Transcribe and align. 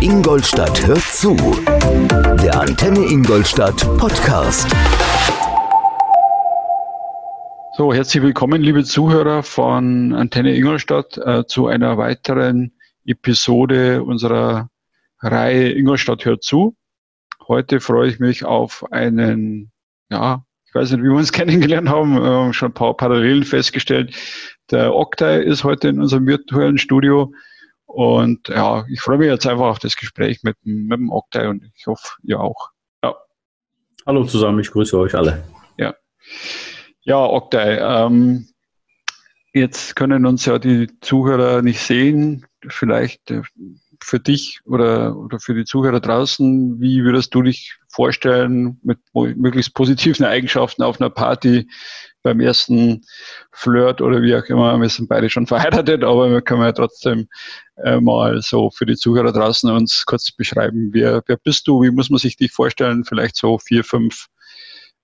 Ingolstadt 0.00 0.86
hört 0.86 1.02
zu. 1.02 1.36
Der 2.42 2.58
Antenne 2.58 3.04
Ingolstadt 3.04 3.76
Podcast. 3.98 4.74
So, 7.76 7.92
herzlich 7.92 8.22
willkommen, 8.22 8.62
liebe 8.62 8.84
Zuhörer 8.84 9.42
von 9.42 10.14
Antenne 10.14 10.56
Ingolstadt, 10.56 11.18
äh, 11.18 11.44
zu 11.46 11.66
einer 11.66 11.98
weiteren 11.98 12.72
Episode 13.04 14.02
unserer 14.02 14.70
Reihe 15.20 15.72
Ingolstadt 15.72 16.24
hört 16.24 16.42
zu. 16.42 16.76
Heute 17.46 17.80
freue 17.80 18.08
ich 18.08 18.20
mich 18.20 18.44
auf 18.44 18.90
einen, 18.90 19.70
ja, 20.10 20.44
ich 20.66 20.74
weiß 20.74 20.92
nicht, 20.92 21.00
wie 21.00 21.08
wir 21.08 21.16
uns 21.16 21.32
kennengelernt 21.32 21.88
haben, 21.88 22.14
haben 22.14 22.52
schon 22.54 22.70
ein 22.70 22.74
paar 22.74 22.96
Parallelen 22.96 23.44
festgestellt. 23.44 24.14
Der 24.70 24.94
Oktay 24.94 25.44
ist 25.44 25.64
heute 25.64 25.88
in 25.88 26.00
unserem 26.00 26.26
virtuellen 26.26 26.78
Studio 26.78 27.32
und 27.88 28.48
ja, 28.48 28.84
ich 28.90 29.00
freue 29.00 29.16
mich 29.16 29.28
jetzt 29.28 29.46
einfach 29.46 29.64
auf 29.64 29.78
das 29.78 29.96
Gespräch 29.96 30.42
mit, 30.42 30.56
mit 30.62 30.98
dem 30.98 31.10
Oktay 31.10 31.46
und 31.46 31.64
ich 31.74 31.86
hoffe, 31.86 32.06
ihr 32.22 32.38
auch. 32.38 32.70
Ja. 33.02 33.16
Hallo 34.06 34.24
zusammen, 34.24 34.60
ich 34.60 34.70
grüße 34.70 34.96
euch 34.98 35.14
alle. 35.14 35.42
Ja, 35.78 35.94
ja 37.00 37.16
Oktay, 37.16 37.78
ähm, 37.78 38.46
jetzt 39.54 39.96
können 39.96 40.26
uns 40.26 40.44
ja 40.44 40.58
die 40.58 40.88
Zuhörer 41.00 41.62
nicht 41.62 41.80
sehen. 41.80 42.46
Vielleicht 42.68 43.30
äh, 43.30 43.40
für 44.02 44.20
dich 44.20 44.60
oder, 44.66 45.16
oder 45.16 45.40
für 45.40 45.54
die 45.54 45.64
Zuhörer 45.64 46.00
draußen, 46.00 46.78
wie 46.80 47.02
würdest 47.04 47.34
du 47.34 47.40
dich 47.40 47.77
vorstellen, 47.98 48.78
mit 48.84 49.00
möglichst 49.12 49.74
positiven 49.74 50.24
Eigenschaften 50.24 50.84
auf 50.84 51.00
einer 51.00 51.10
Party 51.10 51.68
beim 52.22 52.38
ersten 52.38 53.04
Flirt 53.50 54.00
oder 54.00 54.22
wie 54.22 54.36
auch 54.36 54.44
immer? 54.44 54.80
Wir 54.80 54.88
sind 54.88 55.08
beide 55.08 55.28
schon 55.28 55.46
verheiratet, 55.52 56.04
aber 56.04 56.30
wir 56.30 56.40
können 56.40 56.62
ja 56.62 56.70
trotzdem 56.70 57.26
äh, 57.82 57.98
mal 57.98 58.40
so 58.40 58.70
für 58.70 58.86
die 58.86 58.94
Zuhörer 58.94 59.32
draußen 59.32 59.68
uns 59.68 60.06
kurz 60.06 60.30
beschreiben, 60.30 60.90
wer, 60.92 61.24
wer 61.26 61.36
bist 61.38 61.66
du, 61.66 61.82
wie 61.82 61.90
muss 61.90 62.08
man 62.08 62.20
sich 62.20 62.36
dich 62.36 62.52
vorstellen? 62.52 63.04
Vielleicht 63.04 63.34
so 63.34 63.58
vier, 63.58 63.82
fünf 63.82 64.26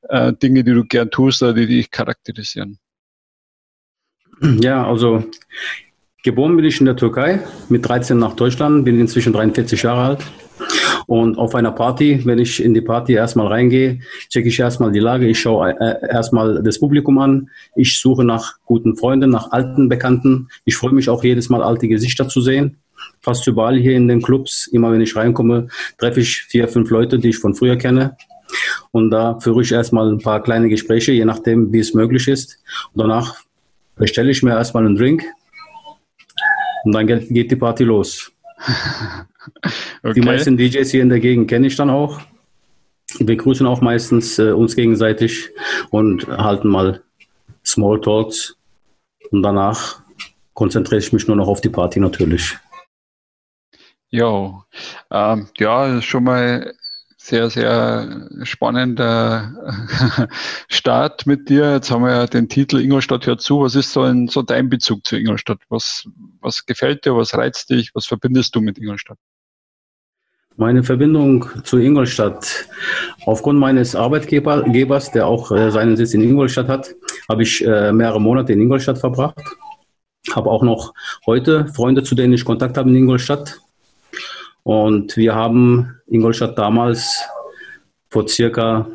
äh, 0.08 0.32
Dinge, 0.32 0.62
die 0.62 0.72
du 0.72 0.84
gern 0.84 1.10
tust 1.10 1.42
oder 1.42 1.54
die 1.54 1.66
dich 1.66 1.90
charakterisieren. 1.90 2.78
Ja, 4.40 4.86
also 4.86 5.24
Geboren 6.22 6.56
bin 6.56 6.64
ich 6.64 6.78
in 6.78 6.86
der 6.86 6.96
Türkei, 6.96 7.40
mit 7.68 7.86
13 7.88 8.18
nach 8.18 8.34
Deutschland, 8.34 8.84
bin 8.84 9.00
inzwischen 9.00 9.32
43 9.32 9.82
Jahre 9.82 10.00
alt. 10.00 10.24
Und 11.06 11.38
auf 11.38 11.54
einer 11.54 11.72
Party, 11.72 12.20
wenn 12.24 12.38
ich 12.38 12.62
in 12.62 12.74
die 12.74 12.80
Party 12.80 13.14
erstmal 13.14 13.48
reingehe, 13.48 14.00
checke 14.28 14.48
ich 14.48 14.58
erstmal 14.58 14.92
die 14.92 15.00
Lage, 15.00 15.26
ich 15.26 15.40
schaue 15.40 15.76
äh, 15.80 16.08
erstmal 16.08 16.62
das 16.62 16.78
Publikum 16.78 17.18
an, 17.18 17.50
ich 17.76 17.98
suche 17.98 18.24
nach 18.24 18.54
guten 18.64 18.96
Freunden, 18.96 19.30
nach 19.30 19.52
alten 19.52 19.88
Bekannten. 19.88 20.48
Ich 20.64 20.76
freue 20.76 20.92
mich 20.92 21.08
auch 21.08 21.22
jedes 21.24 21.48
Mal, 21.48 21.62
alte 21.62 21.88
Gesichter 21.88 22.28
zu 22.28 22.40
sehen. 22.40 22.78
Fast 23.20 23.46
überall 23.46 23.76
hier 23.76 23.96
in 23.96 24.08
den 24.08 24.22
Clubs, 24.22 24.66
immer 24.68 24.92
wenn 24.92 25.00
ich 25.00 25.16
reinkomme, 25.16 25.68
treffe 25.98 26.20
ich 26.20 26.42
vier, 26.42 26.68
fünf 26.68 26.90
Leute, 26.90 27.18
die 27.18 27.30
ich 27.30 27.38
von 27.38 27.54
früher 27.54 27.76
kenne. 27.76 28.16
Und 28.92 29.10
da 29.10 29.38
führe 29.40 29.62
ich 29.62 29.72
erstmal 29.72 30.10
ein 30.10 30.20
paar 30.20 30.42
kleine 30.42 30.68
Gespräche, 30.68 31.12
je 31.12 31.24
nachdem, 31.24 31.72
wie 31.72 31.80
es 31.80 31.94
möglich 31.94 32.28
ist. 32.28 32.58
Und 32.92 33.02
danach 33.02 33.36
bestelle 33.96 34.30
ich 34.30 34.42
mir 34.42 34.52
erstmal 34.52 34.86
einen 34.86 34.96
Drink, 34.96 35.24
und 36.84 36.92
dann 36.92 37.06
geht 37.06 37.50
die 37.50 37.56
Party 37.56 37.84
los. 37.84 38.30
okay. 40.02 40.14
Die 40.14 40.20
meisten 40.20 40.56
DJs 40.56 40.90
hier 40.90 41.02
in 41.02 41.08
der 41.08 41.20
Gegend 41.20 41.48
kenne 41.48 41.66
ich 41.66 41.76
dann 41.76 41.90
auch. 41.90 42.20
Wir 43.18 43.36
grüßen 43.36 43.66
auch 43.66 43.80
meistens 43.80 44.38
äh, 44.38 44.50
uns 44.50 44.76
gegenseitig 44.76 45.50
und 45.90 46.26
halten 46.26 46.68
mal 46.68 47.02
Smalltalks. 47.64 48.56
Und 49.30 49.42
danach 49.42 50.02
konzentriere 50.54 51.00
ich 51.00 51.12
mich 51.12 51.26
nur 51.26 51.36
noch 51.36 51.48
auf 51.48 51.60
die 51.60 51.68
Party 51.68 52.00
natürlich. 52.00 52.56
Jo, 54.10 54.62
ähm, 55.10 55.48
ja, 55.58 56.00
schon 56.00 56.24
mal 56.24 56.74
sehr, 57.24 57.48
sehr 57.48 58.28
spannender 58.42 60.28
Start 60.68 61.26
mit 61.26 61.48
dir. 61.48 61.72
Jetzt 61.72 61.90
haben 61.90 62.04
wir 62.04 62.10
ja 62.10 62.26
den 62.26 62.48
Titel 62.48 62.78
Ingolstadt 62.78 63.26
hört 63.26 63.40
zu. 63.40 63.62
Was 63.62 63.74
ist 63.74 63.92
so, 63.92 64.02
ein, 64.02 64.28
so 64.28 64.42
dein 64.42 64.68
Bezug 64.68 65.06
zu 65.06 65.16
Ingolstadt? 65.16 65.60
Was, 65.70 66.06
was 66.40 66.66
gefällt 66.66 67.06
dir? 67.06 67.16
Was 67.16 67.34
reizt 67.34 67.70
dich? 67.70 67.94
Was 67.94 68.06
verbindest 68.06 68.54
du 68.54 68.60
mit 68.60 68.78
Ingolstadt? 68.78 69.18
Meine 70.56 70.84
Verbindung 70.84 71.46
zu 71.64 71.78
Ingolstadt, 71.78 72.68
aufgrund 73.26 73.58
meines 73.58 73.96
Arbeitgebers, 73.96 75.10
der 75.10 75.26
auch 75.26 75.50
äh, 75.50 75.72
seinen 75.72 75.96
Sitz 75.96 76.14
in 76.14 76.22
Ingolstadt 76.22 76.68
hat, 76.68 76.94
habe 77.28 77.42
ich 77.42 77.66
äh, 77.66 77.92
mehrere 77.92 78.20
Monate 78.20 78.52
in 78.52 78.60
Ingolstadt 78.60 78.98
verbracht. 78.98 79.36
Habe 80.32 80.50
auch 80.50 80.62
noch 80.62 80.94
heute 81.26 81.66
Freunde, 81.74 82.04
zu 82.04 82.14
denen 82.14 82.34
ich 82.34 82.44
Kontakt 82.44 82.78
habe 82.78 82.88
in 82.88 82.94
Ingolstadt. 82.94 83.58
Und 84.62 85.16
wir 85.16 85.34
haben 85.34 85.92
Ingolstadt 86.06 86.56
damals 86.56 87.20
vor 88.08 88.28
circa 88.28 88.86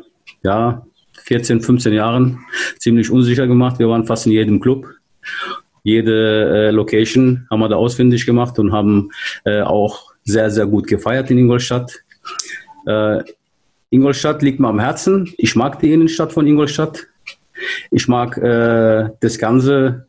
ja, 0.42 0.86
14, 1.24 1.60
15 1.60 1.92
Jahren 1.92 2.38
ziemlich 2.78 3.10
unsicher 3.10 3.46
gemacht. 3.46 3.78
Wir 3.78 3.88
waren 3.90 4.06
fast 4.06 4.24
in 4.24 4.32
jedem 4.32 4.60
Club. 4.60 4.86
Jede 5.82 6.68
äh, 6.68 6.70
Location 6.70 7.46
haben 7.50 7.60
wir 7.60 7.68
da 7.68 7.76
ausfindig 7.76 8.24
gemacht 8.24 8.58
und 8.58 8.72
haben 8.72 9.10
äh, 9.44 9.60
auch 9.60 10.09
sehr, 10.30 10.50
sehr 10.50 10.66
gut 10.66 10.86
gefeiert 10.86 11.30
in 11.30 11.38
Ingolstadt. 11.38 11.92
Äh, 12.86 13.22
Ingolstadt 13.90 14.42
liegt 14.42 14.60
mir 14.60 14.68
am 14.68 14.80
Herzen. 14.80 15.32
Ich 15.36 15.56
mag 15.56 15.78
die 15.80 15.92
Innenstadt 15.92 16.32
von 16.32 16.46
Ingolstadt. 16.46 17.06
Ich 17.90 18.08
mag 18.08 18.36
äh, 18.38 19.10
das 19.20 19.38
ganze 19.38 20.06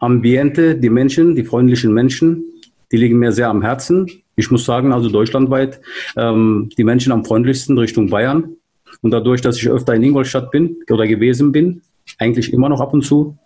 Ambiente, 0.00 0.74
die 0.74 0.90
Menschen, 0.90 1.36
die 1.36 1.44
freundlichen 1.44 1.92
Menschen. 1.92 2.44
Die 2.90 2.96
liegen 2.96 3.18
mir 3.18 3.32
sehr 3.32 3.48
am 3.48 3.62
Herzen. 3.62 4.10
Ich 4.36 4.50
muss 4.50 4.64
sagen, 4.64 4.92
also 4.92 5.08
deutschlandweit, 5.08 5.80
ähm, 6.16 6.70
die 6.76 6.84
Menschen 6.84 7.12
am 7.12 7.24
freundlichsten 7.24 7.78
Richtung 7.78 8.08
Bayern. 8.08 8.56
Und 9.02 9.10
dadurch, 9.10 9.40
dass 9.40 9.56
ich 9.58 9.68
öfter 9.68 9.94
in 9.94 10.02
Ingolstadt 10.02 10.50
bin 10.50 10.76
oder 10.90 11.06
gewesen 11.06 11.52
bin, 11.52 11.82
eigentlich 12.18 12.52
immer 12.52 12.68
noch 12.68 12.80
ab 12.80 12.92
und 12.92 13.02
zu, 13.02 13.36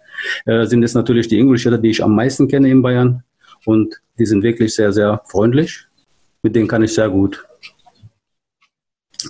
äh, 0.46 0.66
sind 0.66 0.82
es 0.82 0.94
natürlich 0.94 1.28
die 1.28 1.38
Ingolstädter, 1.38 1.78
die 1.78 1.90
ich 1.90 2.02
am 2.02 2.14
meisten 2.14 2.48
kenne 2.48 2.70
in 2.70 2.82
Bayern. 2.82 3.22
Und 3.66 4.00
die 4.18 4.24
sind 4.24 4.42
wirklich 4.42 4.74
sehr, 4.74 4.92
sehr 4.92 5.20
freundlich. 5.26 5.86
Mit 6.42 6.56
denen 6.56 6.68
kann 6.68 6.82
ich 6.82 6.94
sehr 6.94 7.10
gut. 7.10 7.44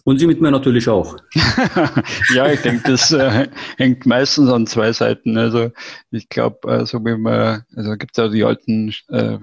Und 0.05 0.19
sie 0.19 0.27
mit 0.27 0.41
mir 0.41 0.51
natürlich 0.51 0.89
auch. 0.89 1.17
ja, 2.35 2.53
ich 2.53 2.61
denke, 2.61 2.91
das 2.91 3.13
äh, 3.13 3.49
hängt 3.79 4.05
meistens 4.05 4.51
an 4.51 4.67
zwei 4.67 4.93
Seiten. 4.93 5.39
Also 5.39 5.71
ich 6.11 6.29
glaube, 6.29 6.71
äh, 6.71 6.87
so 6.87 7.05
wie 7.05 7.17
man, 7.17 7.65
also 7.75 7.97
gibt 7.97 8.13
es 8.13 8.23
ja 8.23 8.29
die 8.29 8.45
alten 8.45 8.93
äh, 9.09 9.39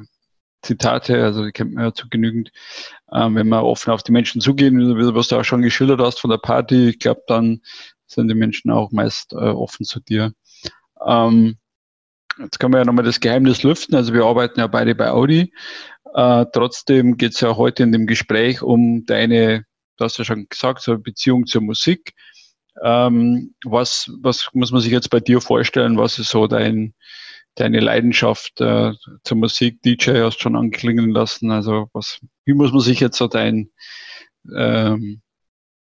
Zitate, 0.62 1.24
also 1.24 1.44
die 1.44 1.52
kennt 1.52 1.74
man 1.74 1.86
ja 1.86 1.94
zu 1.94 2.08
genügend. 2.10 2.52
Ähm, 3.12 3.36
wenn 3.36 3.50
man 3.50 3.64
offen 3.64 3.92
auf 3.92 4.04
die 4.04 4.12
Menschen 4.12 4.42
zugehen, 4.42 4.78
was 5.16 5.28
du 5.28 5.38
auch 5.38 5.44
schon 5.44 5.62
geschildert 5.62 6.00
hast 6.00 6.20
von 6.20 6.30
der 6.30 6.38
Party, 6.38 6.90
ich 6.90 7.00
glaube, 7.00 7.24
dann 7.28 7.62
sind 8.06 8.28
die 8.28 8.36
Menschen 8.36 8.70
auch 8.70 8.92
meist 8.92 9.34
äh, 9.34 9.38
offen 9.38 9.86
zu 9.86 10.00
dir. 10.02 10.34
Ähm, 11.06 11.58
jetzt 12.40 12.60
können 12.60 12.74
wir 12.74 12.80
ja 12.80 12.86
nochmal 12.86 13.06
das 13.06 13.20
Geheimnis 13.20 13.64
lüften. 13.64 13.96
Also 13.96 14.14
wir 14.14 14.26
arbeiten 14.26 14.60
ja 14.60 14.68
beide 14.68 14.96
bei 14.96 15.10
Audi. 15.10 15.54
Äh, 16.14 16.46
trotzdem 16.54 17.18
geht 17.18 17.34
es 17.34 17.42
ja 17.42 17.56
heute 17.58 17.84
in 17.84 17.92
dem 17.92 18.08
Gespräch 18.08 18.62
um 18.62 19.06
deine, 19.06 19.66
du 19.98 20.06
hast 20.06 20.18
ja 20.18 20.26
schon 20.26 20.48
gesagt, 20.50 20.82
so 20.82 20.98
Beziehung 20.98 21.46
zur 21.46 21.62
Musik. 21.62 22.14
Ähm, 22.84 23.54
was, 23.66 24.12
was 24.22 24.50
muss 24.54 24.72
man 24.72 24.82
sich 24.82 24.92
jetzt 24.92 25.10
bei 25.10 25.20
dir 25.20 25.42
vorstellen? 25.42 25.98
Was 25.98 26.20
ist 26.20 26.30
so 26.30 26.48
dein, 26.48 26.94
deine 27.56 27.80
Leidenschaft 27.80 28.60
äh, 28.62 28.94
zur 29.24 29.38
Musik, 29.38 29.82
DJ 29.84 30.22
hast 30.22 30.42
schon 30.42 30.56
anklingen 30.56 31.12
lassen. 31.12 31.52
Also 31.52 31.90
was, 31.94 32.20
wie 32.46 32.54
muss 32.54 32.72
man 32.72 32.82
sich 32.82 33.00
jetzt 33.00 33.18
so 33.18 33.28
dein, 33.28 33.70
ähm, 34.56 35.22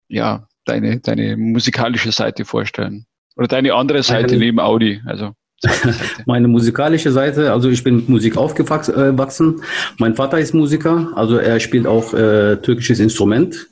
ja, 0.07 0.47
deine, 0.65 0.99
deine 0.99 1.37
musikalische 1.37 2.11
Seite 2.11 2.45
vorstellen? 2.45 3.05
Oder 3.35 3.47
deine 3.47 3.75
andere 3.75 4.01
Seite 4.01 4.37
neben 4.37 4.59
Audi? 4.59 5.01
Also 5.05 5.33
meine 6.25 6.47
musikalische 6.47 7.11
Seite, 7.11 7.51
also 7.51 7.69
ich 7.69 7.83
bin 7.83 7.97
mit 7.97 8.09
Musik 8.09 8.37
aufgewachsen. 8.37 9.61
Mein 9.97 10.15
Vater 10.15 10.39
ist 10.39 10.53
Musiker, 10.53 11.11
also 11.15 11.37
er 11.37 11.59
spielt 11.59 11.87
auch 11.87 12.13
äh, 12.13 12.57
türkisches 12.57 12.99
Instrument. 12.99 13.67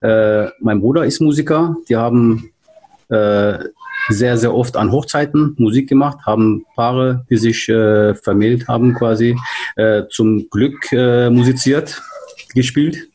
Äh, 0.00 0.46
mein 0.60 0.80
Bruder 0.80 1.04
ist 1.04 1.20
Musiker. 1.20 1.76
Die 1.88 1.96
haben 1.96 2.50
äh, 3.08 3.58
sehr, 4.08 4.38
sehr 4.38 4.54
oft 4.54 4.76
an 4.76 4.92
Hochzeiten 4.92 5.54
Musik 5.58 5.88
gemacht, 5.88 6.18
haben 6.24 6.64
Paare, 6.76 7.26
die 7.28 7.36
sich 7.36 7.68
äh, 7.68 8.14
vermählt 8.14 8.68
haben, 8.68 8.94
quasi 8.94 9.36
äh, 9.76 10.04
zum 10.10 10.48
Glück 10.50 10.92
äh, 10.92 11.28
musiziert, 11.28 12.00
gespielt. 12.54 13.08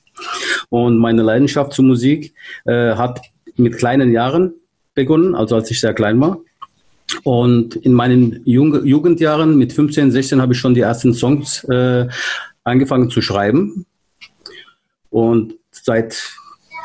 Und 0.70 0.98
meine 0.98 1.24
Leidenschaft 1.24 1.74
zur 1.74 1.86
Musik 1.86 2.34
äh, 2.66 2.96
hat 2.96 3.22
mit 3.56 3.78
kleinen 3.78 4.12
Jahren 4.12 4.54
begonnen, 4.94 5.34
also 5.36 5.56
als 5.56 5.72
ich 5.72 5.80
sehr 5.80 5.94
klein 5.94 6.20
war. 6.20 6.40
Und 7.24 7.76
in 7.76 7.94
meinen 7.94 8.42
Jung 8.46 8.86
Jugendjahren 8.86 9.58
mit 9.58 9.74
15, 9.74 10.12
16 10.12 10.42
habe 10.42 10.54
ich 10.54 10.60
schon 10.60 10.74
die 10.74 10.82
ersten 10.82 11.14
Songs 11.14 11.64
äh, 11.66 12.08
angefangen 12.64 13.10
zu 13.10 13.22
schreiben. 13.22 13.86
Und 15.10 15.56
seit 15.72 16.34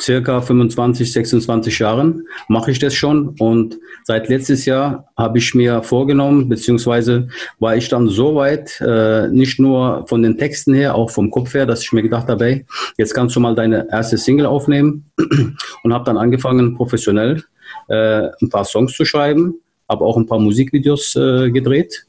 circa 0.00 0.40
25, 0.40 1.12
26 1.12 1.78
Jahren 1.78 2.26
mache 2.48 2.70
ich 2.70 2.78
das 2.78 2.94
schon. 2.94 3.28
Und 3.38 3.78
seit 4.04 4.28
letztes 4.28 4.64
Jahr 4.64 5.08
habe 5.16 5.38
ich 5.38 5.54
mir 5.54 5.82
vorgenommen, 5.82 6.48
beziehungsweise 6.48 7.28
war 7.58 7.76
ich 7.76 7.88
dann 7.88 8.08
so 8.08 8.34
weit, 8.34 8.80
äh, 8.80 9.28
nicht 9.28 9.58
nur 9.58 10.06
von 10.06 10.22
den 10.22 10.38
Texten 10.38 10.74
her, 10.74 10.94
auch 10.94 11.10
vom 11.10 11.30
Kopf 11.30 11.54
her, 11.54 11.66
dass 11.66 11.82
ich 11.82 11.92
mir 11.92 12.02
gedacht 12.02 12.28
habe, 12.28 12.44
hey, 12.44 12.66
jetzt 12.98 13.14
kannst 13.14 13.36
du 13.36 13.40
mal 13.40 13.54
deine 13.54 13.88
erste 13.90 14.18
Single 14.18 14.46
aufnehmen. 14.46 15.10
Und 15.82 15.92
habe 15.92 16.04
dann 16.04 16.18
angefangen, 16.18 16.74
professionell 16.76 17.44
äh, 17.88 18.28
ein 18.40 18.50
paar 18.50 18.64
Songs 18.64 18.94
zu 18.94 19.04
schreiben, 19.04 19.60
habe 19.88 20.04
auch 20.04 20.16
ein 20.16 20.26
paar 20.26 20.38
Musikvideos 20.38 21.16
äh, 21.16 21.50
gedreht, 21.50 22.06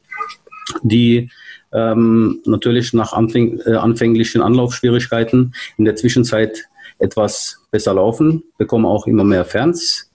die 0.84 1.30
ähm, 1.74 2.42
natürlich 2.46 2.94
nach 2.94 3.14
anfäng 3.14 3.60
äh, 3.66 3.74
anfänglichen 3.74 4.42
Anlaufschwierigkeiten 4.42 5.54
in 5.78 5.86
der 5.86 5.96
Zwischenzeit 5.96 6.66
etwas 7.00 7.66
besser 7.72 7.94
laufen, 7.94 8.44
bekommen 8.58 8.86
auch 8.86 9.08
immer 9.08 9.24
mehr 9.24 9.46
Fans, 9.46 10.10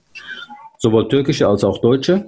sowohl 0.77 1.07
türkische 1.07 1.47
als 1.47 1.63
auch 1.63 1.79
deutsche. 1.79 2.25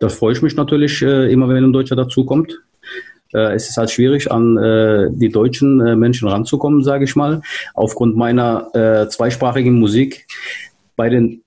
Da 0.00 0.08
freue 0.08 0.32
ich 0.32 0.42
mich 0.42 0.54
natürlich 0.54 1.02
äh, 1.02 1.32
immer, 1.32 1.48
wenn 1.48 1.64
ein 1.64 1.72
Deutscher 1.72 1.96
dazukommt. 1.96 2.60
Äh, 3.34 3.54
es 3.54 3.68
ist 3.68 3.76
halt 3.76 3.90
schwierig, 3.90 4.30
an 4.30 4.56
äh, 4.56 5.08
die 5.10 5.30
deutschen 5.30 5.84
äh, 5.84 5.96
Menschen 5.96 6.28
ranzukommen, 6.28 6.84
sage 6.84 7.04
ich 7.04 7.16
mal, 7.16 7.42
aufgrund 7.74 8.16
meiner 8.16 8.68
äh, 8.74 9.08
zweisprachigen 9.08 9.78
Musik. 9.78 10.26
Bei 10.94 11.08
den 11.08 11.42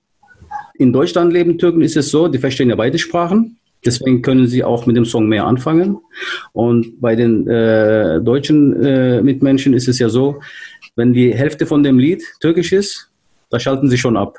in 0.82 0.92
Deutschland 0.92 1.32
lebenden 1.32 1.60
Türken 1.60 1.82
ist 1.82 1.96
es 1.96 2.10
so, 2.10 2.28
die 2.28 2.40
verstehen 2.40 2.70
ja 2.70 2.76
beide 2.76 2.98
Sprachen. 2.98 3.58
Deswegen 3.86 4.22
können 4.22 4.48
sie 4.48 4.64
auch 4.64 4.86
mit 4.86 4.96
dem 4.96 5.06
Song 5.06 5.28
mehr 5.28 5.46
anfangen. 5.46 5.98
Und 6.54 7.00
bei 7.00 7.16
den 7.16 7.48
äh, 7.48 8.20
deutschen 8.22 8.84
äh, 8.84 9.22
Mitmenschen 9.22 9.74
ist 9.74 9.88
es 9.88 10.00
ja 10.00 10.10
so, 10.10 10.42
wenn 10.96 11.14
die 11.14 11.34
Hälfte 11.34 11.66
von 11.66 11.84
dem 11.84 11.98
Lied 11.98 12.24
türkisch 12.42 12.74
ist, 12.74 13.10
da 13.50 13.60
schalten 13.60 13.90
sie 13.90 13.98
schon 13.98 14.18
ab. 14.18 14.38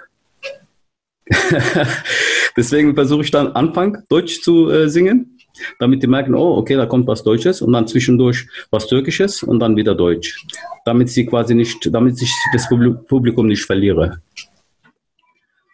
Deswegen 2.56 2.94
versuche 2.94 3.22
ich 3.22 3.30
dann 3.30 3.48
Anfang 3.48 3.98
Deutsch 4.08 4.42
zu 4.42 4.70
äh, 4.70 4.88
singen, 4.88 5.38
damit 5.78 6.02
die 6.02 6.06
merken, 6.06 6.34
oh, 6.34 6.56
okay, 6.56 6.76
da 6.76 6.86
kommt 6.86 7.06
was 7.06 7.22
Deutsches 7.22 7.62
und 7.62 7.72
dann 7.72 7.86
zwischendurch 7.86 8.46
was 8.70 8.86
Türkisches 8.86 9.42
und 9.42 9.60
dann 9.60 9.76
wieder 9.76 9.94
Deutsch. 9.94 10.44
Damit 10.84 11.08
sie 11.10 11.24
quasi 11.26 11.54
nicht, 11.54 11.88
damit 11.92 12.20
ich 12.20 12.32
das 12.52 12.68
Publikum 12.68 13.46
nicht 13.46 13.64
verliere. 13.64 14.20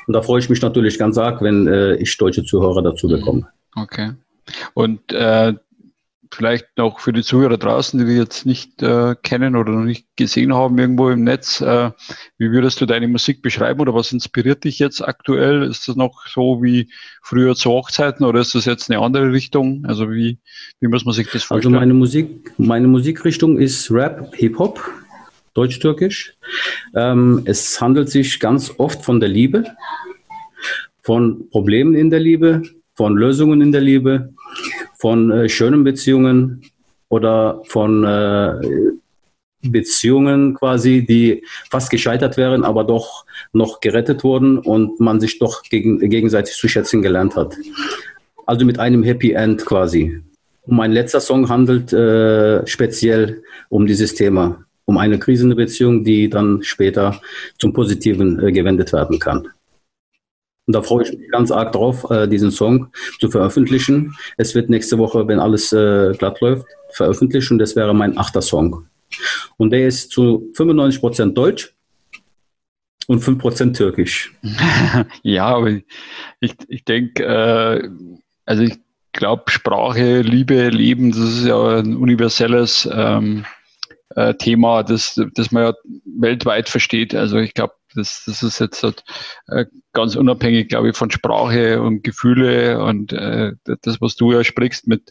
Und 0.09 0.15
da 0.15 0.23
freue 0.23 0.41
ich 0.41 0.49
mich 0.49 0.63
natürlich 0.63 0.99
ganz 0.99 1.19
arg, 1.19 1.43
wenn 1.43 1.69
äh, 1.69 1.97
ich 1.97 2.17
deutsche 2.17 2.43
Zuhörer 2.43 2.81
dazu 2.81 3.09
bekomme. 3.09 3.47
Okay. 3.77 4.13
Und 4.73 5.13
äh, 5.13 5.53
vielleicht 6.33 6.67
noch 6.79 6.99
für 7.01 7.13
die 7.13 7.23
Zuhörer 7.23 7.59
draußen, 7.59 8.01
die 8.01 8.07
wir 8.07 8.17
jetzt 8.17 8.47
nicht 8.47 8.83
äh, 8.83 9.17
kennen 9.23 9.55
oder 9.55 9.73
noch 9.73 9.85
nicht 9.85 10.07
gesehen 10.17 10.55
haben 10.55 10.79
irgendwo 10.79 11.11
im 11.11 11.25
Netz, 11.25 11.61
äh, 11.61 11.91
wie 12.39 12.51
würdest 12.51 12.81
du 12.81 12.87
deine 12.87 13.07
Musik 13.07 13.43
beschreiben 13.43 13.81
oder 13.81 13.93
was 13.93 14.11
inspiriert 14.11 14.65
dich 14.65 14.79
jetzt 14.79 15.07
aktuell? 15.07 15.63
Ist 15.65 15.89
das 15.89 15.97
noch 15.97 16.27
so 16.27 16.63
wie 16.63 16.91
früher 17.23 17.55
zu 17.55 17.69
Hochzeiten 17.69 18.25
oder 18.25 18.41
ist 18.41 18.55
das 18.55 18.65
jetzt 18.65 18.91
eine 18.91 19.01
andere 19.01 19.31
Richtung? 19.31 19.85
Also 19.87 20.11
wie, 20.11 20.39
wie 20.81 20.89
muss 20.89 21.05
man 21.05 21.13
sich 21.13 21.27
das 21.27 21.35
also 21.35 21.47
vorstellen? 21.49 21.75
Also 21.75 21.81
meine 21.81 21.93
Musik, 21.93 22.55
meine 22.57 22.89
Musikrichtung 22.89 23.59
ist 23.59 23.91
Rap, 23.91 24.35
Hip-Hop, 24.35 24.81
Deutsch-Türkisch. 25.59 26.35
Ähm, 26.95 27.43
es 27.45 27.81
handelt 27.81 28.09
sich 28.11 28.39
ganz 28.39 28.73
oft 28.79 29.05
von 29.05 29.19
der 29.21 29.29
Liebe, 29.29 29.65
von 31.03 31.49
Problemen 31.51 31.95
in 31.95 32.11
der 32.11 32.21
Liebe, 32.21 32.63
von 32.95 33.17
Lösungen 33.17 33.61
in 33.61 33.73
der 33.73 33.81
Liebe, 33.81 34.33
von 34.99 35.31
äh, 35.31 35.49
schönen 35.49 35.83
Beziehungen 35.85 36.63
oder 37.09 37.63
von 37.67 38.05
äh, 38.05 38.55
Beziehungen 39.63 40.55
quasi, 40.55 41.05
die 41.05 41.43
fast 41.71 41.91
gescheitert 41.91 42.37
wären, 42.37 42.65
aber 42.65 42.85
doch 42.85 43.25
noch 43.53 43.81
gerettet 43.81 44.23
wurden 44.23 44.59
und 44.59 45.01
man 45.01 45.21
sich 45.21 45.39
doch 45.39 45.63
gegen, 45.63 45.99
gegenseitig 46.11 46.55
zu 46.55 46.69
schätzen 46.69 47.03
gelernt 47.03 47.35
hat. 47.35 47.57
Also 48.47 48.65
mit 48.65 48.79
einem 48.79 49.03
Happy 49.03 49.33
End 49.33 49.65
quasi. 49.67 50.21
Mein 50.67 50.93
letzter 50.93 51.21
Song 51.21 51.49
handelt 51.49 51.93
äh, 51.93 52.67
speziell 52.67 53.43
um 53.69 53.87
dieses 53.87 54.15
Thema, 54.15 54.65
um 54.89 54.97
eine 54.97 55.19
krisende 55.19 55.55
Beziehung, 55.55 56.03
die 56.03 56.31
dann 56.31 56.63
später 56.63 57.21
zum 57.59 57.75
Positiven 57.75 58.43
äh, 58.43 58.51
gewendet 58.53 58.95
werden 58.95 59.19
kann. 59.19 59.47
Und 60.67 60.75
da 60.75 60.81
freue 60.81 61.05
ich 61.05 61.13
mich 61.13 61.31
ganz 61.31 61.51
arg 61.51 61.73
drauf, 61.73 62.11
äh, 62.11 62.27
diesen 62.27 62.51
Song 62.51 62.91
zu 63.21 63.31
veröffentlichen. 63.31 64.17
Es 64.39 64.55
wird 64.55 64.71
nächste 64.71 64.97
Woche, 64.97 65.29
wenn 65.29 65.41
alles 65.41 65.75
äh, 65.75 66.13
glatt 66.17 66.41
läuft, 66.41 66.65
veröffentlicht 66.93 67.51
und 67.51 67.59
das 67.59 67.77
wäre 67.77 67.95
mein 67.95 68.17
achter 68.17 68.41
Song. 68.41 68.87
Und 69.59 69.71
der 69.71 69.89
ist 69.89 70.11
zu 70.11 70.51
95 70.55 71.01
Prozent 71.01 71.37
deutsch 71.37 71.75
und 73.09 73.21
5 73.21 73.39
Prozent 73.39 73.77
türkisch. 73.77 74.33
ja, 75.23 75.49
aber 75.49 75.81
ich, 76.41 76.55
ich 76.67 76.85
denke, 76.87 77.25
äh, 77.25 77.91
also 78.47 78.63
ich 78.63 78.79
glaube, 79.13 79.51
Sprache, 79.51 80.23
Liebe, 80.23 80.71
Leben, 80.71 81.11
das 81.11 81.21
ist 81.21 81.45
ja 81.45 81.81
ein 81.81 81.95
universelles 81.95 82.89
ähm, 82.91 83.45
äh, 84.15 84.35
Thema, 84.35 84.83
das, 84.83 85.21
das 85.35 85.51
man 85.51 85.65
ja 85.65 85.75
weltweit 86.05 86.69
versteht. 86.69 87.15
Also 87.15 87.39
ich 87.39 87.55
glaube, 87.55 87.75
das, 87.95 88.25
das 88.27 88.43
ist 88.43 88.59
jetzt 88.59 88.85
äh, 89.49 89.67
ganz 89.93 90.17
unabhängig, 90.17 90.69
glaube 90.69 90.91
ich, 90.91 90.97
von 90.97 91.11
Sprache 91.11 91.83
und 91.83 92.05
Gefühle 92.05 92.83
und 92.83 93.13
äh, 93.13 93.53
das, 93.83 94.01
was 94.01 94.17
du 94.17 94.33
ja 94.33 94.45
sprichst 94.45 94.87
mit 94.87 95.11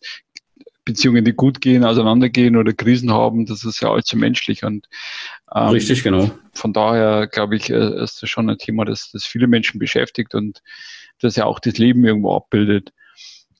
Beziehungen, 0.85 1.25
die 1.25 1.33
gut 1.33 1.59
gehen, 1.59 1.83
auseinandergehen 1.83 2.55
oder 2.55 2.71
Krisen 2.71 3.11
haben, 3.11 3.45
das 3.45 3.65
ist 3.65 3.81
ja 3.81 3.91
allzu 3.91 4.17
menschlich. 4.17 4.63
Und 4.63 4.87
ähm, 5.53 5.67
richtig, 5.67 6.01
genau. 6.01 6.31
Von 6.53 6.71
daher 6.71 7.27
glaube 7.27 7.57
ich, 7.57 7.69
äh, 7.69 8.03
ist 8.03 8.21
das 8.21 8.29
schon 8.29 8.49
ein 8.49 8.57
Thema, 8.57 8.85
das, 8.85 9.11
das 9.11 9.25
viele 9.25 9.47
Menschen 9.47 9.79
beschäftigt 9.79 10.33
und 10.33 10.61
das 11.19 11.35
ja 11.35 11.45
auch 11.45 11.59
das 11.59 11.77
Leben 11.77 12.05
irgendwo 12.05 12.35
abbildet. 12.35 12.93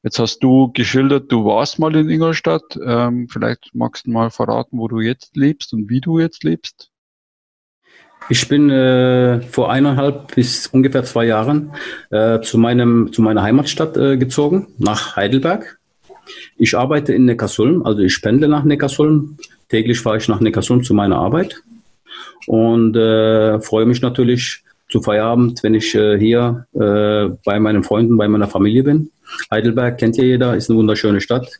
Jetzt 0.07 0.19
hast 0.19 0.39
du 0.39 0.71
geschildert, 0.71 1.29
du 1.33 1.43
warst 1.43 1.79
mal 1.79 1.93
in 1.93 2.09
Ingolstadt. 2.09 2.79
Ähm, 2.81 3.27
vielleicht 3.29 3.71
magst 3.73 4.07
du 4.07 4.11
mal 4.11 4.29
verraten, 4.29 4.79
wo 4.79 4.87
du 4.87 5.01
jetzt 5.01 5.35
lebst 5.35 5.73
und 5.73 5.89
wie 5.89 5.99
du 5.99 6.17
jetzt 6.17 6.45
lebst. 6.45 6.91
Ich 8.29 8.47
bin 8.47 8.69
äh, 8.69 9.41
vor 9.41 9.69
eineinhalb 9.69 10.33
bis 10.33 10.67
ungefähr 10.67 11.03
zwei 11.03 11.25
Jahren 11.25 11.73
äh, 12.09 12.39
zu, 12.39 12.57
meinem, 12.57 13.11
zu 13.11 13.21
meiner 13.21 13.43
Heimatstadt 13.43 13.97
äh, 13.97 14.15
gezogen, 14.15 14.67
nach 14.77 15.17
Heidelberg. 15.17 15.77
Ich 16.55 16.77
arbeite 16.77 17.13
in 17.13 17.25
Neckarsulm, 17.25 17.85
also 17.85 18.01
ich 18.01 18.21
pendle 18.21 18.47
nach 18.47 18.63
Neckarsulm. 18.63 19.37
Täglich 19.67 19.99
fahre 19.99 20.19
ich 20.19 20.29
nach 20.29 20.39
Neckarsulm 20.39 20.83
zu 20.85 20.93
meiner 20.93 21.17
Arbeit 21.17 21.61
und 22.45 22.95
äh, 22.95 23.59
freue 23.59 23.85
mich 23.85 24.01
natürlich 24.01 24.63
zu 24.87 25.01
Feierabend, 25.01 25.63
wenn 25.63 25.73
ich 25.73 25.93
äh, 25.95 26.17
hier 26.17 26.65
äh, 26.75 27.27
bei 27.43 27.59
meinen 27.59 27.83
Freunden, 27.83 28.15
bei 28.15 28.29
meiner 28.29 28.47
Familie 28.47 28.83
bin. 28.83 29.11
Heidelberg 29.51 29.97
kennt 29.97 30.17
ja 30.17 30.23
jeder, 30.23 30.55
ist 30.55 30.69
eine 30.69 30.79
wunderschöne 30.79 31.21
Stadt. 31.21 31.59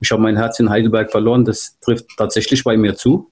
Ich 0.00 0.10
habe 0.10 0.22
mein 0.22 0.36
Herz 0.36 0.58
in 0.60 0.70
Heidelberg 0.70 1.10
verloren, 1.10 1.44
das 1.44 1.78
trifft 1.80 2.06
tatsächlich 2.16 2.64
bei 2.64 2.76
mir 2.76 2.94
zu. 2.94 3.30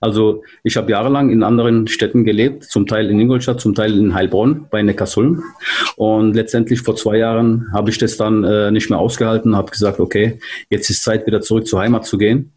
Also 0.00 0.42
ich 0.64 0.76
habe 0.76 0.90
jahrelang 0.90 1.30
in 1.30 1.42
anderen 1.42 1.86
Städten 1.86 2.24
gelebt, 2.24 2.64
zum 2.64 2.86
Teil 2.86 3.08
in 3.10 3.20
Ingolstadt, 3.20 3.60
zum 3.60 3.74
Teil 3.74 3.96
in 3.96 4.14
Heilbronn 4.14 4.66
bei 4.70 4.82
Neckarsulm. 4.82 5.42
Und 5.96 6.34
letztendlich 6.34 6.82
vor 6.82 6.96
zwei 6.96 7.18
Jahren 7.18 7.68
habe 7.72 7.90
ich 7.90 7.98
das 7.98 8.16
dann 8.16 8.44
äh, 8.44 8.70
nicht 8.70 8.90
mehr 8.90 8.98
ausgehalten, 8.98 9.56
habe 9.56 9.70
gesagt, 9.70 10.00
okay, 10.00 10.38
jetzt 10.68 10.90
ist 10.90 11.02
Zeit, 11.02 11.26
wieder 11.26 11.40
zurück 11.40 11.66
zur 11.66 11.80
Heimat 11.80 12.04
zu 12.06 12.18
gehen. 12.18 12.52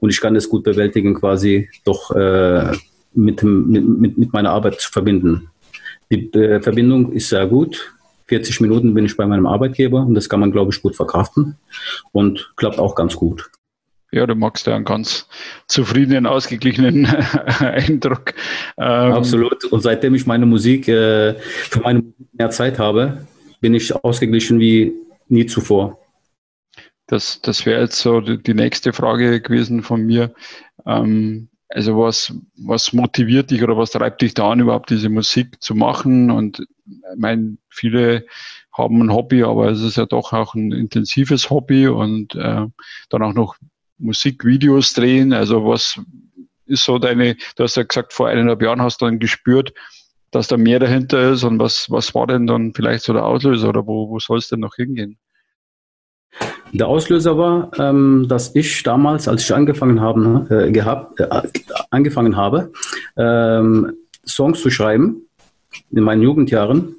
Und 0.00 0.10
ich 0.10 0.20
kann 0.20 0.34
das 0.34 0.48
gut 0.48 0.64
bewältigen, 0.64 1.14
quasi 1.14 1.68
doch 1.84 2.14
äh, 2.14 2.72
mit, 3.14 3.42
mit, 3.42 4.18
mit 4.18 4.32
meiner 4.32 4.50
Arbeit 4.50 4.80
zu 4.80 4.90
verbinden. 4.90 5.50
Die 6.10 6.32
äh, 6.32 6.60
Verbindung 6.60 7.12
ist 7.12 7.28
sehr 7.28 7.46
gut. 7.46 7.92
40 8.28 8.60
Minuten 8.60 8.94
bin 8.94 9.04
ich 9.04 9.16
bei 9.16 9.26
meinem 9.26 9.46
Arbeitgeber 9.46 10.02
und 10.02 10.14
das 10.14 10.28
kann 10.28 10.40
man, 10.40 10.52
glaube 10.52 10.72
ich, 10.72 10.80
gut 10.82 10.94
verkraften 10.94 11.56
und 12.12 12.52
klappt 12.56 12.78
auch 12.78 12.94
ganz 12.94 13.16
gut. 13.16 13.50
Ja, 14.10 14.26
du 14.26 14.34
magst 14.34 14.66
ja 14.66 14.74
einen 14.74 14.86
ganz 14.86 15.28
zufriedenen, 15.66 16.26
ausgeglichenen 16.26 17.06
Eindruck. 17.58 18.32
Ähm, 18.78 19.12
Absolut. 19.12 19.64
Und 19.66 19.82
seitdem 19.82 20.14
ich 20.14 20.26
meine 20.26 20.46
Musik, 20.46 20.88
äh, 20.88 21.34
für 21.34 21.80
meine 21.80 22.00
Musik 22.00 22.26
mehr 22.32 22.50
Zeit 22.50 22.78
habe, 22.78 23.26
bin 23.60 23.74
ich 23.74 23.94
ausgeglichen 23.94 24.60
wie 24.60 24.94
nie 25.28 25.44
zuvor. 25.44 25.98
Das, 27.06 27.40
das 27.42 27.66
wäre 27.66 27.82
jetzt 27.82 28.00
so 28.00 28.20
die, 28.20 28.54
nächste 28.54 28.92
Frage 28.92 29.40
gewesen 29.40 29.82
von 29.82 30.04
mir. 30.04 30.32
Ähm, 30.86 31.48
also 31.68 31.98
was, 31.98 32.34
was 32.56 32.94
motiviert 32.94 33.50
dich 33.50 33.62
oder 33.62 33.76
was 33.76 33.90
treibt 33.90 34.22
dich 34.22 34.32
da 34.32 34.50
an, 34.50 34.60
überhaupt 34.60 34.88
diese 34.88 35.10
Musik 35.10 35.60
zu 35.62 35.74
machen? 35.74 36.30
Und 36.30 36.66
meine, 37.16 37.58
viele 37.68 38.26
haben 38.72 39.02
ein 39.02 39.12
Hobby, 39.12 39.42
aber 39.42 39.70
es 39.70 39.82
ist 39.82 39.96
ja 39.96 40.06
doch 40.06 40.32
auch 40.32 40.54
ein 40.54 40.72
intensives 40.72 41.50
Hobby 41.50 41.88
und 41.88 42.34
äh, 42.34 42.66
dann 43.08 43.22
auch 43.22 43.34
noch 43.34 43.56
Musikvideos 43.98 44.94
drehen? 44.94 45.32
Also 45.32 45.66
was 45.66 46.00
ist 46.66 46.84
so 46.84 46.98
deine, 46.98 47.36
du 47.56 47.64
hast 47.64 47.76
ja 47.76 47.82
gesagt, 47.82 48.12
vor 48.12 48.28
eineinhalb 48.28 48.62
Jahren 48.62 48.82
hast 48.82 49.00
du 49.00 49.06
dann 49.06 49.18
gespürt, 49.18 49.72
dass 50.30 50.48
da 50.48 50.56
mehr 50.56 50.78
dahinter 50.78 51.32
ist 51.32 51.44
und 51.44 51.58
was, 51.58 51.90
was 51.90 52.14
war 52.14 52.26
denn 52.26 52.46
dann 52.46 52.74
vielleicht 52.74 53.04
so 53.04 53.12
der 53.12 53.24
Auslöser 53.24 53.70
oder 53.70 53.86
wo, 53.86 54.10
wo 54.10 54.18
soll 54.18 54.38
es 54.38 54.48
denn 54.48 54.60
noch 54.60 54.76
hingehen? 54.76 55.18
Der 56.72 56.86
Auslöser 56.86 57.38
war, 57.38 57.70
ähm, 57.78 58.26
dass 58.28 58.54
ich 58.54 58.82
damals, 58.82 59.26
als 59.26 59.42
ich 59.42 59.54
angefangen, 59.54 60.00
haben, 60.00 60.46
äh, 60.50 60.70
gehabt, 60.70 61.18
äh, 61.18 61.28
angefangen 61.90 62.36
habe, 62.36 62.72
ähm, 63.16 63.94
Songs 64.26 64.60
zu 64.60 64.68
schreiben, 64.68 65.27
in 65.90 66.02
meinen 66.02 66.22
Jugendjahren, 66.22 66.96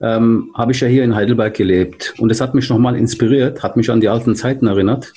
ähm, 0.00 0.50
habe 0.54 0.72
ich 0.72 0.80
ja 0.80 0.88
hier 0.88 1.04
in 1.04 1.14
Heidelberg 1.14 1.54
gelebt. 1.54 2.14
Und 2.18 2.30
es 2.30 2.40
hat 2.40 2.54
mich 2.54 2.68
nochmal 2.68 2.96
inspiriert, 2.96 3.62
hat 3.62 3.76
mich 3.76 3.90
an 3.90 4.00
die 4.00 4.08
alten 4.08 4.34
Zeiten 4.34 4.66
erinnert. 4.66 5.12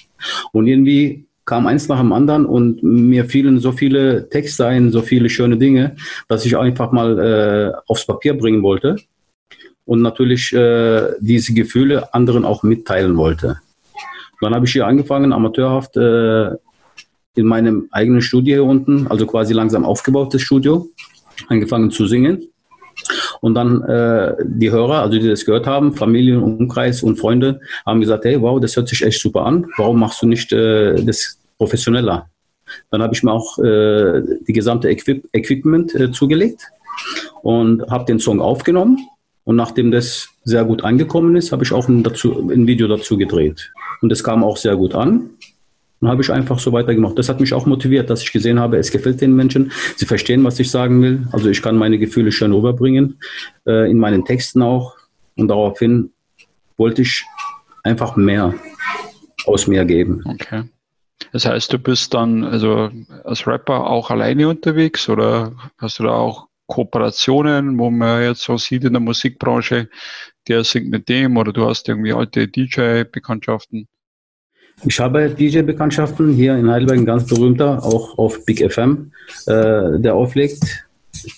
Und 0.51 0.67
irgendwie 0.67 1.25
kam 1.45 1.67
eins 1.67 1.87
nach 1.87 1.99
dem 1.99 2.13
anderen 2.13 2.45
und 2.45 2.83
mir 2.83 3.25
fielen 3.25 3.59
so 3.59 3.71
viele 3.71 4.29
Texte 4.29 4.67
ein, 4.67 4.91
so 4.91 5.01
viele 5.01 5.29
schöne 5.29 5.57
Dinge, 5.57 5.95
dass 6.27 6.45
ich 6.45 6.55
einfach 6.55 6.91
mal 6.91 7.19
äh, 7.19 7.71
aufs 7.87 8.05
Papier 8.05 8.37
bringen 8.37 8.63
wollte 8.63 8.97
und 9.85 10.01
natürlich 10.01 10.53
äh, 10.53 11.09
diese 11.19 11.53
Gefühle 11.53 12.13
anderen 12.13 12.45
auch 12.45 12.63
mitteilen 12.63 13.17
wollte. 13.17 13.59
Dann 14.39 14.55
habe 14.55 14.65
ich 14.65 14.71
hier 14.71 14.87
angefangen, 14.87 15.33
amateurhaft 15.33 15.97
äh, 15.97 16.51
in 17.35 17.45
meinem 17.45 17.87
eigenen 17.91 18.21
Studio 18.21 18.55
hier 18.55 18.63
unten, 18.63 19.07
also 19.07 19.25
quasi 19.25 19.53
langsam 19.53 19.85
aufgebautes 19.85 20.41
Studio, 20.41 20.89
angefangen 21.47 21.91
zu 21.91 22.07
singen. 22.07 22.50
Und 23.41 23.55
dann 23.55 23.81
äh, 23.83 24.35
die 24.43 24.71
Hörer, 24.71 25.01
also 25.01 25.19
die 25.19 25.27
das 25.27 25.45
gehört 25.45 25.67
haben, 25.67 25.93
Familien, 25.93 26.41
Umkreis 26.41 27.03
und 27.03 27.17
Freunde, 27.17 27.59
haben 27.85 27.99
gesagt, 27.99 28.23
hey, 28.23 28.39
wow, 28.39 28.61
das 28.61 28.75
hört 28.75 28.87
sich 28.87 29.01
echt 29.03 29.19
super 29.19 29.45
an. 29.45 29.65
Warum 29.77 29.99
machst 29.99 30.21
du 30.21 30.27
nicht 30.27 30.53
äh, 30.53 31.03
das 31.03 31.39
professioneller? 31.57 32.29
Dann 32.91 33.01
habe 33.01 33.13
ich 33.13 33.23
mir 33.23 33.31
auch 33.31 33.57
äh, 33.57 34.21
die 34.47 34.53
gesamte 34.53 34.89
Equip 34.89 35.27
Equipment 35.33 35.93
äh, 35.95 36.11
zugelegt 36.11 36.61
und 37.41 37.81
habe 37.89 38.05
den 38.05 38.19
Song 38.19 38.39
aufgenommen. 38.39 38.99
Und 39.43 39.55
nachdem 39.55 39.91
das 39.91 40.29
sehr 40.43 40.63
gut 40.63 40.83
angekommen 40.83 41.35
ist, 41.35 41.51
habe 41.51 41.63
ich 41.63 41.73
auch 41.73 41.87
ein, 41.87 42.03
dazu, 42.03 42.47
ein 42.49 42.67
Video 42.67 42.87
dazu 42.87 43.17
gedreht. 43.17 43.71
Und 44.01 44.09
das 44.09 44.23
kam 44.23 44.43
auch 44.43 44.57
sehr 44.57 44.75
gut 44.75 44.93
an. 44.93 45.31
Dann 46.01 46.09
habe 46.09 46.23
ich 46.23 46.31
einfach 46.31 46.57
so 46.57 46.73
weitergemacht. 46.73 47.17
Das 47.17 47.29
hat 47.29 47.39
mich 47.39 47.53
auch 47.53 47.67
motiviert, 47.67 48.09
dass 48.09 48.23
ich 48.23 48.31
gesehen 48.31 48.59
habe, 48.59 48.77
es 48.77 48.91
gefällt 48.91 49.21
den 49.21 49.35
Menschen. 49.35 49.71
Sie 49.95 50.07
verstehen, 50.07 50.43
was 50.43 50.59
ich 50.59 50.71
sagen 50.71 51.01
will. 51.01 51.27
Also 51.31 51.49
ich 51.49 51.61
kann 51.61 51.77
meine 51.77 51.99
Gefühle 51.99 52.31
schön 52.31 52.51
rüberbringen, 52.51 53.19
äh, 53.67 53.89
in 53.89 53.99
meinen 53.99 54.25
Texten 54.25 54.63
auch. 54.63 54.97
Und 55.37 55.47
daraufhin 55.47 56.11
wollte 56.77 57.03
ich 57.03 57.23
einfach 57.83 58.15
mehr 58.15 58.55
aus 59.45 59.67
mir 59.67 59.85
geben. 59.85 60.23
Okay. 60.25 60.63
Das 61.31 61.45
heißt, 61.45 61.71
du 61.71 61.77
bist 61.77 62.13
dann 62.15 62.43
also 62.43 62.89
als 63.23 63.45
Rapper 63.45 63.87
auch 63.87 64.09
alleine 64.09 64.49
unterwegs 64.49 65.07
oder 65.07 65.53
hast 65.77 65.99
du 65.99 66.03
da 66.03 66.13
auch 66.13 66.47
Kooperationen, 66.67 67.77
wo 67.77 67.91
man 67.91 68.23
jetzt 68.23 68.41
so 68.41 68.57
sieht 68.57 68.85
in 68.85 68.93
der 68.93 69.01
Musikbranche, 69.01 69.89
der 70.47 70.63
singt 70.63 70.89
mit 70.89 71.09
dem 71.09 71.37
oder 71.37 71.53
du 71.53 71.67
hast 71.67 71.87
irgendwie 71.87 72.13
alte 72.13 72.47
DJ-Bekanntschaften? 72.47 73.87
Ich 74.83 74.99
habe 74.99 75.29
DJ-Bekanntschaften 75.29 76.33
hier 76.33 76.55
in 76.55 76.69
Heidelberg, 76.69 76.97
ein 76.97 77.05
ganz 77.05 77.27
berühmter, 77.27 77.83
auch 77.83 78.17
auf 78.17 78.43
Big 78.45 78.67
FM, 78.67 79.11
äh, 79.45 79.99
der 79.99 80.15
auflegt, 80.15 80.87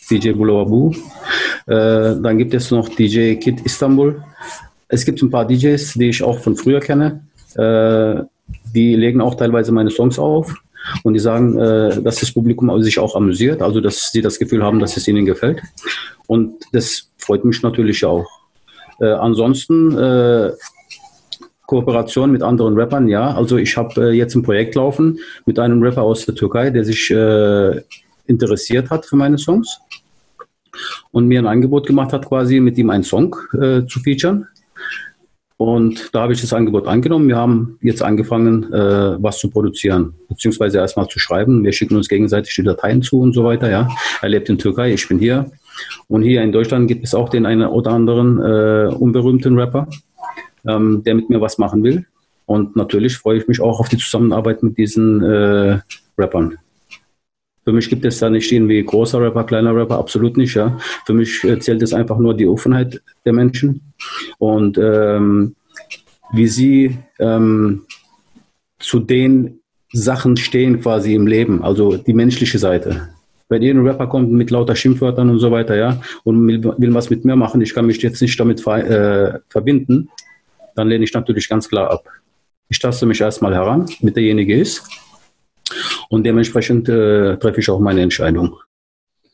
DJ 0.09 0.31
Bulawabu. 0.31 0.91
Äh, 1.65 2.15
dann 2.21 2.37
gibt 2.37 2.53
es 2.53 2.71
noch 2.71 2.87
DJ 2.87 3.35
Kid 3.35 3.59
Istanbul. 3.65 4.23
Es 4.87 5.03
gibt 5.03 5.21
ein 5.21 5.29
paar 5.29 5.45
DJs, 5.45 5.93
die 5.95 6.09
ich 6.09 6.23
auch 6.23 6.39
von 6.39 6.55
früher 6.55 6.79
kenne. 6.79 7.27
Äh, 7.55 8.23
die 8.73 8.95
legen 8.95 9.19
auch 9.19 9.35
teilweise 9.35 9.73
meine 9.73 9.89
Songs 9.89 10.17
auf 10.17 10.55
und 11.03 11.13
die 11.13 11.19
sagen, 11.19 11.57
äh, 11.57 12.01
dass 12.01 12.21
das 12.21 12.31
Publikum 12.31 12.81
sich 12.81 12.97
auch 12.97 13.13
amüsiert, 13.13 13.61
also 13.61 13.81
dass 13.81 14.11
sie 14.11 14.21
das 14.21 14.39
Gefühl 14.39 14.63
haben, 14.63 14.79
dass 14.79 14.95
es 14.95 15.07
ihnen 15.07 15.25
gefällt. 15.25 15.61
Und 16.27 16.63
das 16.71 17.09
freut 17.17 17.43
mich 17.43 17.61
natürlich 17.61 18.05
auch. 18.05 18.25
Äh, 19.01 19.07
ansonsten 19.07 19.97
äh, 19.97 20.51
Kooperation 21.73 22.31
mit 22.31 22.43
anderen 22.43 22.75
Rappern, 22.77 23.07
ja. 23.07 23.33
Also 23.33 23.57
ich 23.57 23.75
habe 23.75 24.09
äh, 24.09 24.11
jetzt 24.11 24.35
ein 24.35 24.43
Projekt 24.43 24.75
laufen 24.75 25.17
mit 25.47 25.57
einem 25.57 25.81
Rapper 25.81 26.03
aus 26.03 26.23
der 26.23 26.35
Türkei, 26.35 26.69
der 26.69 26.83
sich 26.83 27.09
äh, 27.09 27.81
interessiert 28.27 28.91
hat 28.91 29.07
für 29.07 29.15
meine 29.15 29.39
Songs 29.39 29.79
und 31.11 31.27
mir 31.27 31.39
ein 31.39 31.47
Angebot 31.47 31.87
gemacht 31.87 32.13
hat, 32.13 32.27
quasi 32.27 32.59
mit 32.59 32.77
ihm 32.77 32.91
einen 32.91 33.03
Song 33.03 33.35
äh, 33.53 33.87
zu 33.87 33.99
featuren. 34.01 34.45
Und 35.57 36.13
da 36.13 36.21
habe 36.21 36.33
ich 36.33 36.41
das 36.41 36.53
Angebot 36.53 36.87
angenommen. 36.87 37.27
Wir 37.27 37.37
haben 37.37 37.79
jetzt 37.81 38.03
angefangen, 38.03 38.71
äh, 38.71 39.23
was 39.23 39.39
zu 39.39 39.49
produzieren, 39.49 40.13
beziehungsweise 40.29 40.77
erstmal 40.77 41.07
zu 41.07 41.17
schreiben. 41.17 41.63
Wir 41.63 41.71
schicken 41.71 41.95
uns 41.95 42.07
gegenseitig 42.07 42.53
die 42.53 42.63
Dateien 42.63 43.01
zu 43.01 43.19
und 43.19 43.33
so 43.33 43.43
weiter. 43.43 43.71
Ja. 43.71 43.89
Er 44.21 44.29
lebt 44.29 44.47
in 44.47 44.59
Türkei, 44.59 44.93
ich 44.93 45.07
bin 45.07 45.17
hier. 45.17 45.49
Und 46.07 46.21
hier 46.21 46.43
in 46.43 46.51
Deutschland 46.51 46.87
gibt 46.87 47.03
es 47.03 47.15
auch 47.15 47.29
den 47.29 47.47
einen 47.47 47.65
oder 47.65 47.91
anderen 47.91 48.39
äh, 48.39 48.93
unberühmten 48.93 49.57
Rapper, 49.57 49.87
ähm, 50.67 51.03
der 51.03 51.15
mit 51.15 51.29
mir 51.29 51.41
was 51.41 51.57
machen 51.57 51.83
will. 51.83 52.05
Und 52.45 52.75
natürlich 52.75 53.17
freue 53.17 53.37
ich 53.37 53.47
mich 53.47 53.61
auch 53.61 53.79
auf 53.79 53.89
die 53.89 53.97
Zusammenarbeit 53.97 54.63
mit 54.63 54.77
diesen 54.77 55.23
äh, 55.23 55.79
Rappern. 56.17 56.57
Für 57.63 57.71
mich 57.71 57.89
gibt 57.89 58.03
es 58.03 58.19
da 58.19 58.29
nicht 58.29 58.51
irgendwie 58.51 58.83
großer 58.83 59.21
Rapper, 59.21 59.45
kleiner 59.45 59.73
Rapper, 59.73 59.97
absolut 59.97 60.35
nicht. 60.35 60.53
Ja. 60.55 60.77
Für 61.05 61.13
mich 61.13 61.43
äh, 61.45 61.59
zählt 61.59 61.81
es 61.81 61.93
einfach 61.93 62.17
nur 62.17 62.35
die 62.35 62.47
Offenheit 62.47 63.01
der 63.25 63.33
Menschen 63.33 63.93
und 64.37 64.77
ähm, 64.77 65.55
wie 66.33 66.47
sie 66.47 66.97
ähm, 67.19 67.83
zu 68.79 68.99
den 68.99 69.59
Sachen 69.93 70.35
stehen 70.35 70.81
quasi 70.81 71.13
im 71.13 71.27
Leben, 71.27 71.63
also 71.63 71.95
die 71.95 72.13
menschliche 72.13 72.57
Seite. 72.57 73.09
Wenn 73.47 73.61
irgendein 73.61 73.91
Rapper 73.91 74.07
kommt 74.07 74.31
mit 74.31 74.49
lauter 74.49 74.75
Schimpfwörtern 74.75 75.29
und 75.29 75.39
so 75.39 75.51
weiter, 75.51 75.75
ja, 75.75 76.01
und 76.23 76.45
will, 76.47 76.63
will 76.63 76.93
was 76.93 77.09
mit 77.09 77.23
mir 77.23 77.35
machen, 77.35 77.61
ich 77.61 77.73
kann 77.73 77.85
mich 77.85 78.01
jetzt 78.01 78.21
nicht 78.21 78.37
damit 78.39 78.59
ver 78.59 79.35
äh, 79.35 79.39
verbinden, 79.49 80.09
dann 80.75 80.87
lehne 80.87 81.03
ich 81.03 81.13
natürlich 81.13 81.49
ganz 81.49 81.69
klar 81.69 81.91
ab. 81.91 82.07
Ich 82.69 82.79
taste 82.79 83.05
mich 83.05 83.21
erstmal 83.21 83.53
heran, 83.53 83.85
mit 84.01 84.15
derjenige 84.15 84.55
ist 84.57 84.87
und 86.09 86.23
dementsprechend 86.23 86.89
äh, 86.89 87.37
treffe 87.37 87.59
ich 87.59 87.69
auch 87.69 87.79
meine 87.79 88.01
Entscheidung. 88.01 88.57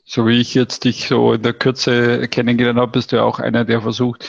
So 0.05 0.25
wie 0.27 0.39
ich 0.39 0.55
jetzt 0.55 0.85
dich 0.85 1.07
so 1.07 1.33
in 1.33 1.43
der 1.43 1.53
Kürze 1.53 2.27
kennengelernt 2.27 2.79
habe, 2.79 2.91
bist 2.91 3.11
du 3.11 3.17
ja 3.17 3.23
auch 3.23 3.39
einer, 3.39 3.63
der 3.63 3.81
versucht, 3.81 4.27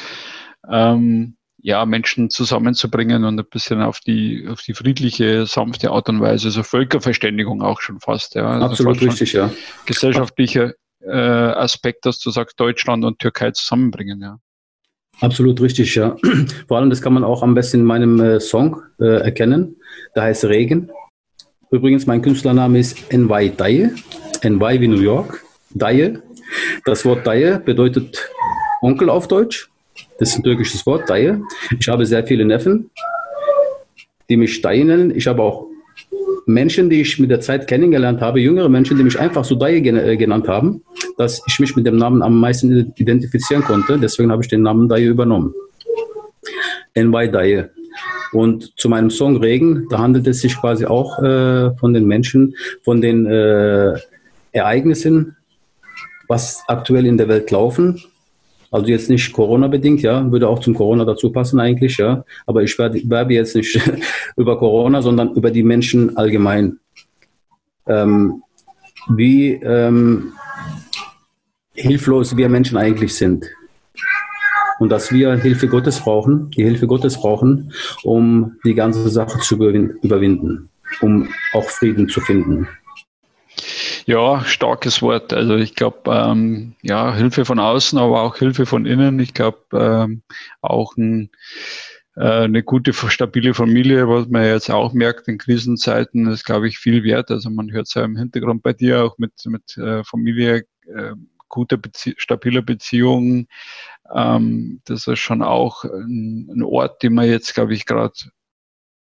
ähm, 0.70 1.36
ja, 1.62 1.84
Menschen 1.86 2.30
zusammenzubringen 2.30 3.24
und 3.24 3.38
ein 3.38 3.46
bisschen 3.46 3.82
auf 3.82 4.00
die, 4.00 4.46
auf 4.48 4.62
die 4.62 4.74
friedliche, 4.74 5.46
sanfte 5.46 5.90
Art 5.90 6.08
und 6.08 6.20
Weise, 6.20 6.50
so 6.50 6.62
Völkerverständigung 6.62 7.62
auch 7.62 7.80
schon 7.80 8.00
fast. 8.00 8.34
Ja. 8.34 8.48
Also 8.48 8.66
Absolut 8.66 9.00
richtig, 9.02 9.32
ja. 9.32 9.50
Gesellschaftlicher 9.86 10.72
äh, 11.00 11.10
Aspekt, 11.10 12.06
dass 12.06 12.18
du 12.18 12.30
sagst, 12.30 12.58
Deutschland 12.58 13.04
und 13.04 13.18
Türkei 13.18 13.50
zusammenbringen, 13.50 14.20
ja. 14.20 14.38
Absolut 15.20 15.60
richtig, 15.60 15.94
ja. 15.94 16.16
Vor 16.68 16.78
allem, 16.78 16.90
das 16.90 17.02
kann 17.02 17.12
man 17.12 17.24
auch 17.24 17.42
am 17.42 17.54
besten 17.54 17.80
in 17.80 17.84
meinem 17.84 18.20
äh, 18.20 18.40
Song 18.40 18.82
äh, 19.00 19.22
erkennen. 19.22 19.76
Da 20.14 20.22
heißt 20.22 20.46
Regen. 20.46 20.90
Übrigens, 21.70 22.06
mein 22.06 22.22
Künstlername 22.22 22.78
ist 22.78 23.12
NY 23.12 23.52
Daye. 23.56 23.90
NY 24.42 24.80
wie 24.80 24.88
New 24.88 25.00
York. 25.00 25.44
Daye. 25.74 26.18
Das 26.84 27.04
Wort 27.04 27.26
Daye 27.26 27.60
bedeutet 27.64 28.28
Onkel 28.80 29.10
auf 29.10 29.28
Deutsch. 29.28 29.70
Das 30.18 30.30
ist 30.30 30.38
ein 30.38 30.42
türkisches 30.42 30.84
Wort, 30.86 31.08
Daye. 31.08 31.40
Ich 31.78 31.88
habe 31.88 32.06
sehr 32.06 32.26
viele 32.26 32.44
Neffen, 32.44 32.90
die 34.28 34.36
mich 34.36 34.60
Daye 34.62 34.84
nennen. 34.84 35.14
Ich 35.14 35.26
habe 35.26 35.42
auch 35.42 35.66
Menschen, 36.46 36.90
die 36.90 37.00
ich 37.00 37.18
mit 37.18 37.30
der 37.30 37.40
Zeit 37.40 37.66
kennengelernt 37.66 38.20
habe, 38.20 38.40
jüngere 38.40 38.68
Menschen, 38.68 38.96
die 38.96 39.04
mich 39.04 39.18
einfach 39.18 39.44
so 39.44 39.54
Daye 39.54 39.78
äh, 39.78 40.16
genannt 40.16 40.48
haben, 40.48 40.82
dass 41.18 41.42
ich 41.46 41.60
mich 41.60 41.76
mit 41.76 41.86
dem 41.86 41.96
Namen 41.96 42.22
am 42.22 42.40
meisten 42.40 42.92
identifizieren 42.96 43.62
konnte. 43.62 43.98
Deswegen 43.98 44.30
habe 44.30 44.42
ich 44.42 44.48
den 44.48 44.62
Namen 44.62 44.88
Daye 44.88 45.06
übernommen. 45.06 45.54
NY 46.94 47.30
Daye. 47.30 47.70
Und 48.32 48.78
zu 48.78 48.88
meinem 48.88 49.10
Song 49.10 49.38
Regen, 49.38 49.86
da 49.90 49.98
handelt 49.98 50.26
es 50.26 50.40
sich 50.40 50.56
quasi 50.56 50.86
auch 50.86 51.18
äh, 51.22 51.74
von 51.76 51.92
den 51.92 52.06
Menschen, 52.06 52.54
von 52.84 53.00
den 53.00 53.26
äh, 53.26 53.98
Ereignissen, 54.52 55.36
was 56.28 56.62
aktuell 56.68 57.06
in 57.06 57.18
der 57.18 57.28
Welt 57.28 57.50
laufen. 57.50 58.00
Also 58.70 58.86
jetzt 58.86 59.10
nicht 59.10 59.32
Corona-bedingt, 59.32 60.02
ja, 60.02 60.30
würde 60.30 60.48
auch 60.48 60.60
zum 60.60 60.74
Corona 60.74 61.04
dazu 61.04 61.30
passen 61.30 61.58
eigentlich, 61.58 61.96
ja. 61.98 62.24
Aber 62.46 62.62
ich 62.62 62.78
werbe 62.78 63.34
jetzt 63.34 63.56
nicht 63.56 63.80
über 64.36 64.58
Corona, 64.58 65.02
sondern 65.02 65.34
über 65.34 65.50
die 65.50 65.64
Menschen 65.64 66.16
allgemein. 66.16 66.78
Ähm, 67.86 68.42
wie 69.08 69.54
ähm, 69.54 70.32
hilflos 71.74 72.36
wir 72.36 72.48
Menschen 72.48 72.76
eigentlich 72.76 73.14
sind 73.14 73.46
und 74.78 74.90
dass 74.90 75.12
wir 75.12 75.34
Hilfe 75.34 75.68
Gottes 75.68 76.00
brauchen, 76.00 76.50
die 76.50 76.64
Hilfe 76.64 76.86
Gottes 76.86 77.16
brauchen, 77.16 77.72
um 78.02 78.56
die 78.64 78.74
ganze 78.74 79.08
Sache 79.08 79.38
zu 79.40 79.56
überwinden, 79.56 80.70
um 81.00 81.28
auch 81.52 81.64
Frieden 81.64 82.08
zu 82.08 82.20
finden. 82.20 82.68
Ja, 84.10 84.44
starkes 84.44 85.02
Wort. 85.02 85.32
Also 85.32 85.54
ich 85.54 85.76
glaube, 85.76 86.10
ähm, 86.12 86.74
ja, 86.82 87.14
Hilfe 87.14 87.44
von 87.44 87.60
außen, 87.60 87.96
aber 87.96 88.22
auch 88.22 88.36
Hilfe 88.36 88.66
von 88.66 88.84
innen. 88.84 89.20
Ich 89.20 89.34
glaube, 89.34 89.60
ähm, 89.72 90.22
auch 90.60 90.96
ein, 90.96 91.30
äh, 92.16 92.42
eine 92.42 92.64
gute, 92.64 92.92
stabile 92.92 93.54
Familie, 93.54 94.08
was 94.08 94.26
man 94.26 94.42
jetzt 94.42 94.68
auch 94.68 94.94
merkt 94.94 95.28
in 95.28 95.38
Krisenzeiten, 95.38 96.26
ist, 96.26 96.44
glaube 96.44 96.66
ich, 96.66 96.78
viel 96.78 97.04
wert. 97.04 97.30
Also 97.30 97.50
man 97.50 97.70
hört 97.70 97.86
es 97.86 97.94
ja 97.94 98.02
im 98.02 98.16
Hintergrund 98.16 98.64
bei 98.64 98.72
dir 98.72 99.04
auch 99.04 99.16
mit, 99.16 99.32
mit 99.46 99.76
äh, 99.76 100.02
Familie, 100.02 100.64
äh, 100.92 101.14
guter, 101.48 101.76
Bezie 101.76 102.16
stabiler 102.16 102.62
Beziehung, 102.62 103.46
ähm, 104.12 104.80
das 104.86 105.06
ist 105.06 105.20
schon 105.20 105.40
auch 105.40 105.84
ein, 105.84 106.50
ein 106.52 106.64
Ort, 106.64 107.04
den 107.04 107.14
man 107.14 107.28
jetzt, 107.28 107.54
glaube 107.54 107.74
ich, 107.74 107.86
gerade 107.86 108.14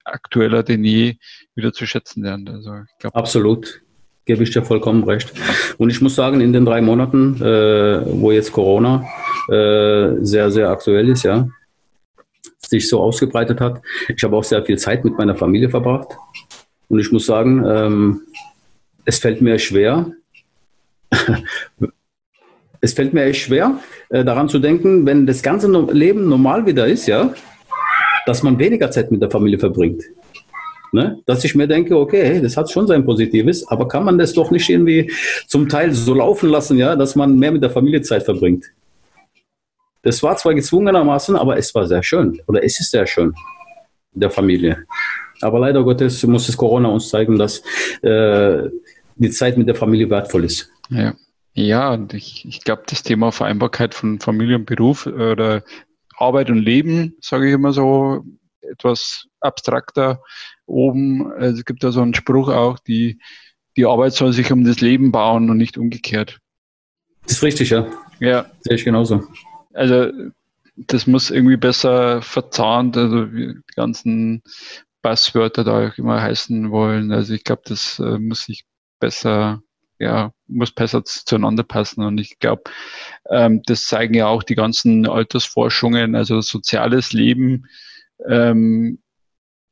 aktueller 0.03 0.65
denn 0.65 0.83
je 0.83 1.19
wieder 1.55 1.73
zu 1.73 1.87
schätzen 1.87 2.25
lernt. 2.25 2.51
Also, 2.51 2.75
ich 2.79 2.99
glaub, 2.99 3.15
Absolut. 3.15 3.81
Gebe 4.29 4.43
ich 4.43 4.51
dir 4.51 4.63
vollkommen 4.63 5.03
recht. 5.05 5.33
Und 5.79 5.89
ich 5.91 6.01
muss 6.03 6.15
sagen, 6.15 6.41
in 6.41 6.53
den 6.53 6.67
drei 6.67 6.83
Monaten, 6.83 7.43
äh, 7.43 8.03
wo 8.21 8.31
jetzt 8.31 8.53
Corona 8.53 9.09
äh, 9.49 10.17
sehr, 10.21 10.51
sehr 10.51 10.69
aktuell 10.69 11.09
ist, 11.09 11.25
ja, 11.25 11.49
sich 12.59 12.89
so 12.89 13.01
ausgebreitet 13.01 13.61
hat, 13.61 13.81
ich 14.15 14.23
habe 14.23 14.37
auch 14.37 14.45
sehr 14.45 14.63
viel 14.65 14.79
Zeit 14.79 15.03
mit 15.05 15.17
meiner 15.17 15.35
Familie 15.35 15.71
verbracht. 15.71 16.09
Und 16.89 17.01
ich 17.01 17.11
muss 17.11 17.25
sagen, 17.25 17.65
ähm, 17.67 18.21
es 19.07 19.19
fällt 19.19 19.41
mir 19.41 19.59
schwer, 19.59 20.13
es 22.83 22.93
fällt 22.93 23.15
mir 23.15 23.25
echt 23.25 23.41
schwer, 23.41 23.79
äh, 24.11 24.25
daran 24.25 24.51
zu 24.51 24.59
denken, 24.59 25.07
wenn 25.07 25.27
das 25.27 25.43
ganze 25.43 25.69
Leben 25.91 26.29
normal 26.29 26.67
wieder 26.67 26.87
ist, 26.87 27.07
ja, 27.07 27.33
dass 28.27 28.43
man 28.43 28.59
weniger 28.59 28.91
Zeit 28.91 29.11
mit 29.11 29.23
der 29.23 29.31
Familie 29.31 29.59
verbringt. 29.59 30.03
Ne? 30.93 31.21
Dass 31.27 31.45
ich 31.45 31.55
mir 31.55 31.67
denke, 31.67 31.97
okay, 31.97 32.41
das 32.41 32.57
hat 32.57 32.71
schon 32.71 32.87
sein 32.87 33.05
Positives, 33.05 33.67
aber 33.69 33.89
kann 33.89 34.05
man 34.05 34.19
das 34.19 34.33
doch 34.33 34.51
nicht 34.51 34.69
irgendwie 34.69 35.13
zum 35.47 35.69
Teil 35.69 35.93
so 35.93 36.15
laufen 36.15 36.49
lassen, 36.49 36.79
ja, 36.79 36.97
dass 36.97 37.15
man 37.15 37.39
mehr 37.39 37.53
mit 37.53 37.63
der 37.63 37.71
Familie 37.71 38.03
Zeit 38.03 38.25
verbringt. 38.25 38.67
Das 40.03 40.23
war 40.23 40.37
zwar 40.37 40.55
gezwungenermaßen, 40.55 41.37
aber 41.37 41.59
es 41.59 41.75
war 41.75 41.87
sehr 41.87 42.03
schön 42.03 42.41
oder 42.47 42.63
es 42.65 42.81
ist 42.81 42.91
sehr 42.91 43.07
schön 43.07 43.35
der 44.13 44.31
Familie. 44.31 44.85
Aber 45.41 45.59
leider 45.59 45.85
Gottes 45.85 46.25
muss 46.27 46.49
es 46.49 46.57
Corona 46.57 46.89
uns 46.89 47.11
zeigen, 47.11 47.39
dass 47.39 47.63
äh, 48.03 48.69
die 49.17 49.31
Zeit 49.31 49.59
mit 49.59 49.69
der 49.69 49.75
Familie 49.75 50.09
wertvoll 50.11 50.45
ist. 50.45 50.71
Ja. 50.91 51.15
Ja, 51.55 51.93
und 51.93 52.15
ich, 52.15 52.45
ich 52.47 52.63
glaube, 52.63 52.85
das 52.87 53.03
Thema 53.03 53.33
Vereinbarkeit 53.33 53.93
von 53.93 54.21
Familie 54.21 54.55
und 54.55 54.67
Beruf 54.67 55.07
oder 55.07 55.65
Arbeit 56.17 56.51
und 56.51 56.59
Leben, 56.59 57.17
sage 57.21 57.49
ich 57.49 57.53
immer 57.55 57.73
so, 57.73 58.23
etwas 58.61 59.27
abstrakter 59.41 60.23
oben. 60.67 61.33
Also 61.33 61.59
es 61.59 61.65
gibt 61.65 61.83
da 61.83 61.93
so 61.93 62.01
einen 62.01 62.15
Spruch 62.15 62.49
auch, 62.49 62.79
die, 62.79 63.21
die 63.77 63.87
Arbeit 63.87 64.15
soll 64.15 64.33
sich 64.33 64.53
um 64.53 64.65
das 64.65 64.81
Leben 64.81 65.13
bauen 65.13 65.51
und 65.51 65.57
nicht 65.57 65.79
umgekehrt. 65.79 66.39
Das 67.23 67.33
ist 67.33 67.43
richtig, 67.43 67.71
ja. 67.71 67.87
Ja. 68.21 68.47
Sehe 68.61 68.77
ich 68.77 68.85
genauso. 68.85 69.23
Also 69.75 70.11
das 70.77 71.07
muss 71.07 71.31
irgendwie 71.31 71.57
besser 71.57 72.23
verzahnt, 72.23 72.97
also 72.97 73.27
die 73.27 73.55
ganzen 73.75 74.43
Passwörter 75.03 75.65
da 75.65 75.89
auch 75.89 75.99
immer 75.99 76.21
heißen 76.21 76.71
wollen. 76.71 77.13
Also 77.13 77.35
ich 77.35 77.45
glaube, 77.45 77.63
das 77.67 77.99
äh, 77.99 78.19
muss 78.19 78.45
sich 78.45 78.65
besser, 79.01 79.61
ja, 79.99 80.33
muss 80.47 80.73
besser 80.73 81.05
zueinander 81.05 81.63
passen. 81.65 82.03
Und 82.03 82.19
ich 82.19 82.39
glaube, 82.39 82.63
ähm, 83.31 83.63
das 83.67 83.85
zeigen 83.85 84.15
ja 84.15 84.27
auch 84.27 84.43
die 84.43 84.55
ganzen 84.55 85.09
Altersforschungen, 85.09 86.15
also 86.15 86.41
soziales 86.41 87.13
Leben 87.13 87.67
ähm, 88.29 89.01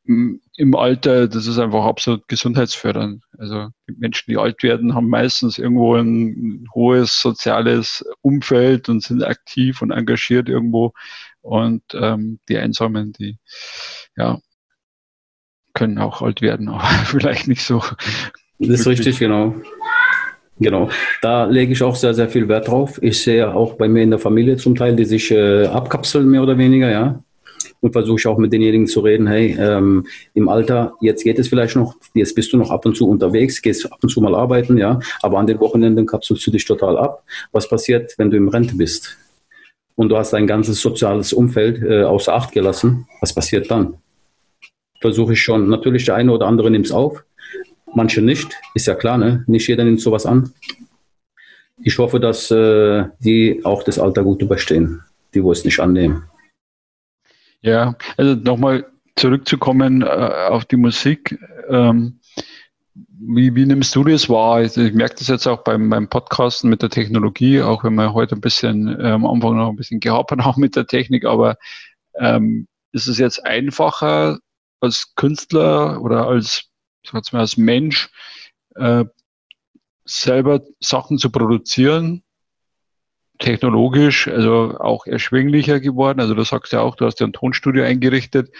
im 0.07 0.75
Alter, 0.75 1.29
das 1.29 1.47
ist 1.47 1.59
einfach 1.59 1.85
absolut 1.85 2.29
gesundheitsfördernd. 2.29 3.23
Also 3.39 3.69
die 3.89 3.95
Menschen, 3.99 4.31
die 4.31 4.37
alt 4.37 4.63
werden, 4.63 4.95
haben 4.95 5.09
meistens 5.09 5.59
irgendwo 5.59 5.95
ein 5.95 6.67
hohes 6.75 7.21
soziales 7.21 8.05
Umfeld 8.23 8.89
und 8.89 9.03
sind 9.03 9.23
aktiv 9.23 9.83
und 9.83 9.91
engagiert 9.91 10.49
irgendwo. 10.49 10.93
Und 11.43 11.83
ähm, 11.93 12.39
die 12.49 12.57
Einsamen, 12.59 13.13
die 13.13 13.39
ja 14.17 14.39
können 15.75 15.99
auch 15.99 16.23
alt 16.23 16.41
werden, 16.41 16.69
aber 16.71 16.87
vielleicht 17.05 17.49
nicht 17.49 17.63
so. 17.63 17.83
Das 18.59 18.81
ist 18.81 18.87
richtig, 18.87 19.19
genau. 19.19 19.55
Genau, 20.59 20.89
da 21.21 21.45
lege 21.45 21.73
ich 21.73 21.83
auch 21.83 21.97
sehr, 21.97 22.15
sehr 22.15 22.31
viel 22.31 22.49
Wert 22.49 22.69
drauf. 22.69 22.99
Ich 23.03 23.23
sehe 23.23 23.55
auch 23.55 23.75
bei 23.75 23.89
mir 23.89 24.03
in 24.03 24.09
der 24.09 24.19
Familie 24.19 24.57
zum 24.57 24.75
Teil, 24.75 24.97
die 24.97 25.05
sich 25.05 25.31
äh, 25.31 25.67
abkapseln, 25.67 26.31
mehr 26.31 26.43
oder 26.43 26.57
weniger, 26.57 26.91
ja 26.91 27.23
und 27.87 27.93
versuche 27.93 28.19
ich 28.19 28.26
auch 28.26 28.37
mit 28.37 28.52
denjenigen 28.52 28.88
zu 28.88 29.00
reden, 29.00 29.28
hey, 29.28 29.57
ähm, 29.59 30.07
im 30.35 30.49
Alter, 30.49 30.95
jetzt 31.00 31.23
geht 31.23 31.38
es 31.38 31.47
vielleicht 31.47 31.76
noch, 31.76 31.95
jetzt 32.14 32.35
bist 32.35 32.52
du 32.52 32.57
noch 32.57 32.73
ab 32.73 32.85
und 32.85 32.97
zu 32.97 33.09
unterwegs, 33.09 33.62
gehst 33.62 33.90
ab 33.90 33.99
und 34.02 34.09
zu 34.09 34.21
mal 34.21 34.35
arbeiten, 34.35 34.76
ja, 34.76 34.99
aber 35.23 35.38
an 35.38 35.47
den 35.47 35.61
Wochenenden 35.61 36.05
kapselst 36.05 36.45
du 36.45 36.50
dich 36.50 36.64
total 36.64 36.99
ab. 36.99 37.23
Was 37.52 37.69
passiert, 37.69 38.14
wenn 38.19 38.31
du 38.31 38.37
im 38.37 38.49
Rente 38.49 38.75
bist? 38.75 39.16
Und 39.95 40.09
du 40.09 40.16
hast 40.16 40.33
dein 40.33 40.49
ganzes 40.49 40.81
soziales 40.81 41.33
Umfeld 41.33 41.81
äh, 41.81 42.02
außer 42.02 42.35
Acht 42.35 42.52
gelassen. 42.52 43.07
Was 43.21 43.33
passiert 43.33 43.71
dann? 43.71 43.95
Versuche 45.00 45.35
ich 45.35 45.40
schon. 45.40 45.69
Natürlich, 45.69 46.05
der 46.05 46.16
eine 46.16 46.33
oder 46.33 46.47
andere 46.47 46.71
nimmt 46.71 46.87
es 46.87 46.93
auf, 46.93 47.25
manche 47.95 48.21
nicht. 48.21 48.49
Ist 48.75 48.88
ja 48.88 48.97
klar, 48.97 49.16
ne? 49.16 49.45
Nicht 49.47 49.69
jeder 49.69 49.85
nimmt 49.85 50.00
sowas 50.00 50.26
an. 50.26 50.52
Ich 51.82 51.97
hoffe, 51.99 52.19
dass 52.19 52.50
äh, 52.50 53.04
die 53.21 53.61
auch 53.65 53.84
das 53.84 54.00
Alter 54.00 54.25
gut 54.25 54.43
überstehen, 54.43 55.02
die 55.34 55.43
wo 55.43 55.52
es 55.52 55.65
nicht 55.65 55.78
annehmen. 55.78 56.25
Ja, 57.62 57.97
also 58.16 58.34
nochmal 58.34 58.86
zurückzukommen 59.16 60.02
äh, 60.02 60.06
auf 60.06 60.64
die 60.66 60.76
Musik. 60.76 61.38
Ähm, 61.69 62.21
wie, 62.95 63.54
wie, 63.54 63.66
nimmst 63.66 63.95
du 63.97 64.04
das 64.04 64.28
wahr? 64.28 64.56
Also 64.56 64.82
ich 64.82 64.92
merke 64.92 65.16
das 65.16 65.28
jetzt 65.28 65.47
auch 65.47 65.64
beim, 65.64 65.90
beim 65.90 66.08
Podcasten 66.08 66.71
mit 66.71 66.82
der 66.82 66.90
Technologie, 66.90 67.62
auch 67.62 67.84
wenn 67.84 67.95
wir 67.95 68.12
heute 68.12 68.36
ein 68.36 68.40
bisschen 68.40 68.88
äh, 69.00 69.10
am 69.10 69.26
Anfang 69.26 69.56
noch 69.56 69.71
ein 69.71 69.76
bisschen 69.76 70.00
gehapert 70.00 70.45
haben 70.45 70.60
mit 70.60 70.76
der 70.76 70.86
Technik, 70.86 71.25
aber 71.25 71.56
ähm, 72.14 72.69
ist 72.92 73.08
es 73.08 73.19
jetzt 73.19 73.45
einfacher 73.45 74.38
als 74.80 75.14
Künstler 75.14 76.00
oder 76.02 76.26
als, 76.26 76.71
mal, 77.12 77.23
als 77.32 77.56
Mensch 77.56 78.10
äh, 78.76 79.04
selber 80.04 80.60
Sachen 80.80 81.19
zu 81.19 81.30
produzieren 81.30 82.23
technologisch 83.39 84.29
also 84.29 84.79
auch 84.79 85.07
erschwinglicher 85.07 85.81
geworden. 85.81 86.21
Also 86.21 86.35
du 86.35 86.45
sagst 86.45 86.73
ja 86.73 86.81
auch, 86.81 86.97
du 86.97 87.05
hast 87.07 87.21
ja 87.21 87.27
ein 87.27 87.33
Tonstudio 87.33 87.85
eingerichtet, 87.85 88.51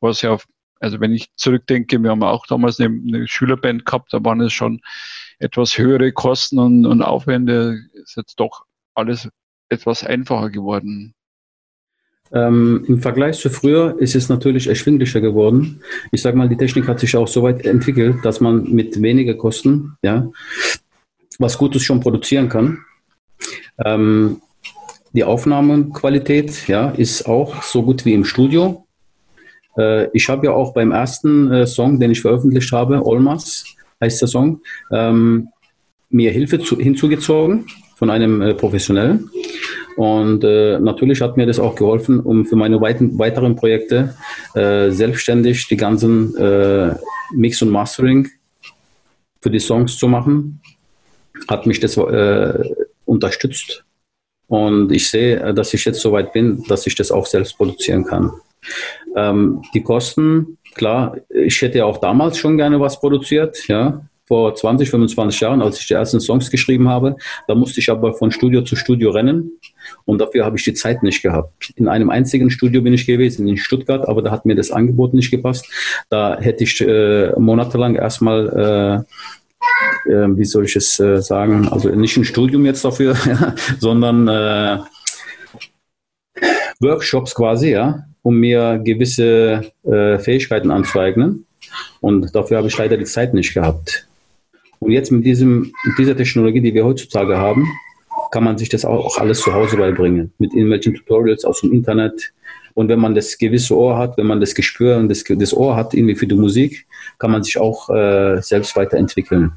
was 0.00 0.22
ja, 0.22 0.32
auf, 0.32 0.46
also 0.80 1.00
wenn 1.00 1.12
ich 1.12 1.28
zurückdenke, 1.36 1.98
wir 1.98 2.10
haben 2.10 2.22
auch 2.22 2.46
damals 2.46 2.80
eine, 2.80 2.88
eine 2.88 3.28
Schülerband 3.28 3.86
gehabt, 3.86 4.12
da 4.12 4.22
waren 4.24 4.40
es 4.40 4.52
schon 4.52 4.80
etwas 5.38 5.78
höhere 5.78 6.12
Kosten 6.12 6.58
und, 6.58 6.86
und 6.86 7.02
Aufwände. 7.02 7.80
Ist 7.94 8.16
jetzt 8.16 8.40
doch 8.40 8.64
alles 8.94 9.28
etwas 9.68 10.04
einfacher 10.04 10.50
geworden. 10.50 11.14
Ähm, 12.32 12.84
Im 12.88 13.00
Vergleich 13.00 13.38
zu 13.38 13.50
früher 13.50 13.96
ist 14.00 14.16
es 14.16 14.28
natürlich 14.28 14.66
erschwinglicher 14.66 15.20
geworden. 15.20 15.80
Ich 16.10 16.22
sage 16.22 16.36
mal, 16.36 16.48
die 16.48 16.56
Technik 16.56 16.88
hat 16.88 16.98
sich 16.98 17.16
auch 17.16 17.28
so 17.28 17.42
weit 17.42 17.64
entwickelt, 17.64 18.24
dass 18.24 18.40
man 18.40 18.64
mit 18.72 19.00
weniger 19.00 19.34
Kosten 19.34 19.96
ja, 20.02 20.28
was 21.38 21.56
Gutes 21.56 21.82
schon 21.82 22.00
produzieren 22.00 22.48
kann. 22.48 22.84
Ähm, 23.84 24.40
die 25.12 25.24
Aufnahmequalität 25.24 26.68
ja, 26.68 26.90
ist 26.90 27.26
auch 27.26 27.62
so 27.62 27.82
gut 27.82 28.04
wie 28.04 28.14
im 28.14 28.24
Studio. 28.24 28.86
Äh, 29.78 30.08
ich 30.12 30.28
habe 30.28 30.46
ja 30.46 30.52
auch 30.52 30.74
beim 30.74 30.92
ersten 30.92 31.50
äh, 31.50 31.66
Song, 31.66 31.98
den 32.00 32.10
ich 32.10 32.20
veröffentlicht 32.20 32.72
habe, 32.72 33.04
Olmas 33.04 33.64
heißt 34.00 34.20
der 34.20 34.28
Song, 34.28 34.60
ähm, 34.92 35.48
mir 36.10 36.30
Hilfe 36.30 36.60
zu, 36.60 36.78
hinzugezogen 36.78 37.66
von 37.96 38.10
einem 38.10 38.42
äh, 38.42 38.54
Professionellen. 38.54 39.30
Und 39.96 40.44
äh, 40.44 40.78
natürlich 40.78 41.22
hat 41.22 41.38
mir 41.38 41.46
das 41.46 41.58
auch 41.58 41.74
geholfen, 41.74 42.20
um 42.20 42.44
für 42.44 42.56
meine 42.56 42.80
weiten, 42.80 43.18
weiteren 43.18 43.56
Projekte 43.56 44.14
äh, 44.54 44.90
selbstständig 44.90 45.68
die 45.68 45.78
ganzen 45.78 46.36
äh, 46.36 46.94
Mix 47.32 47.62
und 47.62 47.70
Mastering 47.70 48.28
für 49.40 49.50
die 49.50 49.58
Songs 49.58 49.96
zu 49.96 50.06
machen. 50.08 50.60
Hat 51.48 51.66
mich 51.66 51.80
das 51.80 51.96
äh, 51.96 52.70
unterstützt. 53.16 53.84
Und 54.48 54.92
ich 54.92 55.10
sehe, 55.10 55.40
äh, 55.40 55.54
dass 55.54 55.74
ich 55.74 55.84
jetzt 55.84 56.00
so 56.00 56.12
weit 56.12 56.32
bin, 56.32 56.62
dass 56.68 56.86
ich 56.86 56.94
das 56.94 57.10
auch 57.10 57.26
selbst 57.26 57.56
produzieren 57.56 58.04
kann. 58.04 58.32
Ähm, 59.16 59.62
die 59.74 59.82
Kosten, 59.82 60.58
klar, 60.74 61.16
ich 61.30 61.60
hätte 61.62 61.78
ja 61.78 61.84
auch 61.84 61.98
damals 61.98 62.38
schon 62.38 62.56
gerne 62.56 62.80
was 62.80 63.00
produziert, 63.00 63.66
ja, 63.68 64.02
vor 64.26 64.54
20, 64.54 64.90
25 64.90 65.40
Jahren, 65.40 65.62
als 65.62 65.78
ich 65.78 65.86
die 65.86 65.94
ersten 65.94 66.20
Songs 66.20 66.50
geschrieben 66.50 66.88
habe. 66.88 67.16
Da 67.46 67.54
musste 67.54 67.80
ich 67.80 67.90
aber 67.90 68.14
von 68.14 68.32
Studio 68.32 68.62
zu 68.62 68.74
Studio 68.74 69.10
rennen 69.10 69.52
und 70.04 70.20
dafür 70.20 70.44
habe 70.44 70.56
ich 70.56 70.64
die 70.64 70.74
Zeit 70.74 71.02
nicht 71.02 71.22
gehabt. 71.22 71.72
In 71.76 71.86
einem 71.86 72.10
einzigen 72.10 72.50
Studio 72.50 72.82
bin 72.82 72.92
ich 72.92 73.06
gewesen, 73.06 73.46
in 73.46 73.56
Stuttgart, 73.56 74.06
aber 74.08 74.22
da 74.22 74.32
hat 74.32 74.44
mir 74.44 74.56
das 74.56 74.72
Angebot 74.72 75.14
nicht 75.14 75.30
gepasst. 75.30 75.66
Da 76.08 76.38
hätte 76.40 76.64
ich 76.64 76.80
äh, 76.80 77.32
monatelang 77.38 77.94
erstmal 77.94 79.04
äh, 79.06 79.12
äh, 80.06 80.36
wie 80.36 80.44
soll 80.44 80.64
ich 80.64 80.76
es 80.76 80.98
äh, 81.00 81.20
sagen, 81.20 81.68
also 81.68 81.88
nicht 81.90 82.16
ein 82.16 82.24
Studium 82.24 82.64
jetzt 82.64 82.84
dafür, 82.84 83.16
sondern 83.78 84.28
äh, 84.28 84.78
Workshops 86.80 87.34
quasi, 87.34 87.70
ja, 87.70 88.04
um 88.22 88.36
mir 88.36 88.80
gewisse 88.82 89.72
äh, 89.84 90.18
Fähigkeiten 90.18 90.70
anzueignen. 90.70 91.46
Und 92.00 92.34
dafür 92.34 92.58
habe 92.58 92.68
ich 92.68 92.76
leider 92.76 92.96
die 92.96 93.04
Zeit 93.04 93.34
nicht 93.34 93.54
gehabt. 93.54 94.06
Und 94.78 94.92
jetzt 94.92 95.10
mit, 95.10 95.24
diesem, 95.24 95.72
mit 95.84 95.98
dieser 95.98 96.16
Technologie, 96.16 96.60
die 96.60 96.74
wir 96.74 96.84
heutzutage 96.84 97.38
haben, 97.38 97.66
kann 98.30 98.44
man 98.44 98.58
sich 98.58 98.68
das 98.68 98.84
auch 98.84 99.18
alles 99.18 99.40
zu 99.40 99.52
Hause 99.54 99.76
beibringen. 99.76 100.32
Mit 100.38 100.52
irgendwelchen 100.52 100.94
Tutorials 100.94 101.44
aus 101.44 101.60
dem 101.60 101.72
Internet, 101.72 102.32
und 102.76 102.90
wenn 102.90 103.00
man 103.00 103.14
das 103.14 103.38
gewisse 103.38 103.74
Ohr 103.74 103.96
hat, 103.96 104.18
wenn 104.18 104.26
man 104.26 104.38
das 104.38 104.54
Gespür 104.54 104.98
und 104.98 105.08
das, 105.08 105.24
das 105.26 105.54
Ohr 105.54 105.76
hat 105.76 105.94
irgendwie 105.94 106.14
für 106.14 106.26
die 106.26 106.34
Musik, 106.34 106.86
kann 107.18 107.30
man 107.30 107.42
sich 107.42 107.56
auch 107.56 107.88
äh, 107.88 108.42
selbst 108.42 108.76
weiterentwickeln. 108.76 109.52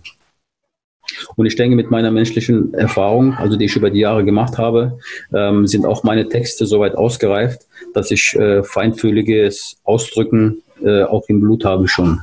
Und 1.36 1.46
ich 1.46 1.56
denke, 1.56 1.76
mit 1.76 1.92
meiner 1.92 2.12
menschlichen 2.12 2.74
Erfahrung, 2.74 3.34
also 3.34 3.58
die 3.58 3.66
ich 3.66 3.76
über 3.76 3.90
die 3.90 4.00
Jahre 4.00 4.26
gemacht 4.26 4.58
habe, 4.58 5.00
ähm, 5.34 5.68
sind 5.68 5.86
auch 5.86 6.04
meine 6.04 6.28
Texte 6.28 6.66
soweit 6.66 6.96
ausgereift, 6.96 7.62
dass 7.94 8.12
ich 8.12 8.36
äh, 8.36 8.64
feinfühliges 8.64 9.78
Ausdrücken 9.84 10.62
äh, 10.84 11.04
auch 11.04 11.24
im 11.28 11.42
Blut 11.42 11.66
habe 11.66 11.88
schon. 11.88 12.22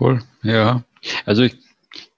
Cool, 0.00 0.20
ja. 0.42 0.82
Also 1.26 1.42
ich, 1.42 1.56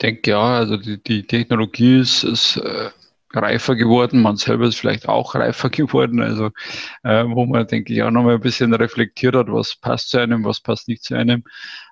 denke 0.00 0.30
ja, 0.30 0.58
also 0.58 0.76
die, 0.76 1.02
die 1.02 1.26
Technologie 1.26 2.00
ist, 2.00 2.24
ist 2.24 2.56
äh, 2.58 2.90
reifer 3.32 3.76
geworden, 3.76 4.22
man 4.22 4.36
selber 4.36 4.66
ist 4.66 4.78
vielleicht 4.78 5.08
auch 5.08 5.34
reifer 5.34 5.70
geworden, 5.70 6.20
also 6.20 6.50
äh, 7.02 7.24
wo 7.26 7.46
man, 7.46 7.66
denke 7.66 7.92
ich, 7.92 8.02
auch 8.02 8.10
nochmal 8.10 8.34
ein 8.34 8.40
bisschen 8.40 8.72
reflektiert 8.74 9.34
hat, 9.34 9.48
was 9.48 9.76
passt 9.76 10.10
zu 10.10 10.18
einem, 10.18 10.44
was 10.44 10.60
passt 10.60 10.88
nicht 10.88 11.02
zu 11.02 11.14
einem 11.14 11.44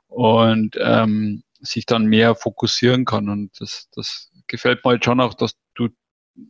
und 0.09 0.77
ähm, 0.81 1.43
sich 1.65 1.87
dann 1.87 2.07
mehr 2.07 2.35
fokussieren 2.35 3.05
kann 3.05 3.29
und 3.29 3.51
das, 3.61 3.89
das 3.95 4.31
gefällt 4.47 4.85
mir 4.85 4.93
halt 4.93 5.05
schon 5.05 5.21
auch, 5.21 5.35
dass 5.35 5.55
du 5.75 5.89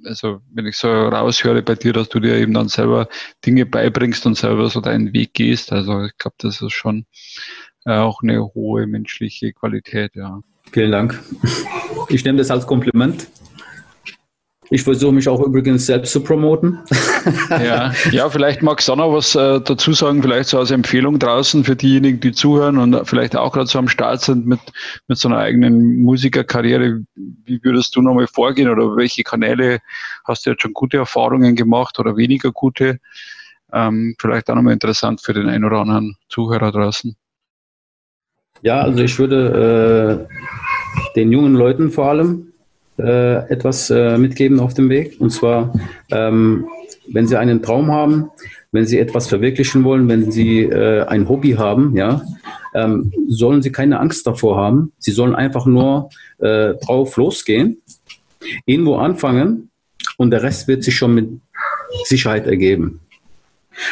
also 0.05 0.41
wenn 0.51 0.67
ich 0.67 0.77
so 0.77 0.89
raushöre 0.89 1.63
bei 1.63 1.75
dir, 1.75 1.93
dass 1.93 2.09
du 2.09 2.21
dir 2.21 2.37
eben 2.37 2.55
dann 2.55 2.69
selber 2.69 3.09
Dinge 3.45 3.67
beibringst 3.67 4.25
und 4.27 4.37
selber 4.37 4.71
so 4.71 4.81
deinen 4.81 5.13
Weg 5.13 5.35
gehst. 5.35 5.73
Also 5.73 6.05
ich 6.05 6.17
glaube, 6.17 6.37
das 6.39 6.63
ist 6.63 6.73
schon 6.73 7.07
äh, 7.85 7.97
auch 7.97 8.23
eine 8.23 8.43
hohe 8.43 8.87
menschliche 8.87 9.53
Qualität, 9.53 10.13
ja. 10.15 10.41
Vielen 10.73 10.93
Dank. 10.93 11.23
Ich 12.09 12.25
nehme 12.25 12.39
das 12.39 12.51
als 12.51 12.67
Kompliment. 12.67 13.29
Ich 14.75 14.83
versuche 14.83 15.13
mich 15.13 15.29
auch 15.29 15.41
übrigens 15.41 15.87
selbst 15.87 16.11
zu 16.11 16.21
promoten. 16.21 16.81
Ja, 17.49 17.93
ja 18.11 18.29
vielleicht 18.29 18.61
magst 18.61 18.89
du 18.89 18.97
noch 18.97 19.13
was 19.13 19.37
äh, 19.37 19.61
dazu 19.61 19.93
sagen, 19.93 20.21
vielleicht 20.21 20.49
so 20.49 20.59
als 20.59 20.73
Empfehlung 20.73 21.21
draußen 21.21 21.63
für 21.63 21.77
diejenigen, 21.77 22.19
die 22.19 22.33
zuhören 22.33 22.79
und 22.79 23.09
vielleicht 23.09 23.37
auch 23.37 23.53
gerade 23.53 23.69
so 23.69 23.79
am 23.79 23.87
Start 23.87 24.23
sind 24.23 24.47
mit, 24.47 24.59
mit 25.07 25.17
so 25.17 25.29
einer 25.29 25.39
eigenen 25.39 26.03
Musikerkarriere. 26.03 27.05
Wie 27.15 27.63
würdest 27.63 27.95
du 27.95 28.03
nochmal 28.03 28.27
vorgehen 28.27 28.69
oder 28.69 28.97
welche 28.97 29.23
Kanäle 29.23 29.79
hast 30.25 30.45
du 30.45 30.51
jetzt 30.51 30.63
schon 30.63 30.73
gute 30.73 30.97
Erfahrungen 30.97 31.55
gemacht 31.55 32.01
oder 32.01 32.17
weniger 32.17 32.51
gute? 32.51 32.99
Ähm, 33.73 34.17
vielleicht 34.19 34.51
auch 34.51 34.57
nochmal 34.57 34.73
interessant 34.73 35.21
für 35.21 35.35
den 35.35 35.49
einen 35.49 35.63
oder 35.63 35.79
anderen 35.79 36.17
Zuhörer 36.29 36.73
draußen. 36.73 37.15
Ja, 38.63 38.81
also 38.81 39.05
ich 39.05 39.21
würde 39.21 40.27
äh, 40.29 41.15
den 41.15 41.31
jungen 41.31 41.55
Leuten 41.55 41.93
vor 41.93 42.09
allem 42.09 42.54
äh, 42.99 43.49
etwas 43.51 43.91
äh, 43.91 44.19
mitgeben 44.19 44.61
auf 44.61 44.75
dem 44.75 44.89
Weg. 44.89 45.17
Und 45.21 45.31
zwar, 45.31 45.73
ähm, 46.11 46.67
wenn 47.09 47.27
Sie 47.27 47.37
einen 47.39 47.63
Traum 47.63 47.91
haben, 47.91 48.31
wenn 48.73 48.87
Sie 48.87 48.99
etwas 48.99 49.29
verwirklichen 49.29 49.85
wollen, 49.85 50.09
wenn 50.09 50.31
Sie 50.31 50.63
äh, 50.63 51.05
ein 51.05 51.29
Hobby 51.29 51.53
haben, 51.53 51.97
ja, 51.97 52.23
ähm, 52.75 53.13
sollen 53.29 53.63
Sie 53.63 53.73
keine 53.73 54.01
Angst 54.01 54.27
davor 54.27 54.57
haben. 54.57 54.93
Sie 54.99 55.13
sollen 55.13 55.35
einfach 55.35 55.67
nur 55.67 56.11
äh, 56.39 56.75
drauf 56.75 57.17
losgehen, 57.17 57.79
irgendwo 58.67 58.97
anfangen 58.97 59.71
und 60.17 60.31
der 60.31 60.43
Rest 60.43 60.69
wird 60.69 60.85
sich 60.85 60.97
schon 60.97 61.15
mit 61.15 61.29
Sicherheit 62.05 62.47
ergeben. 62.47 63.01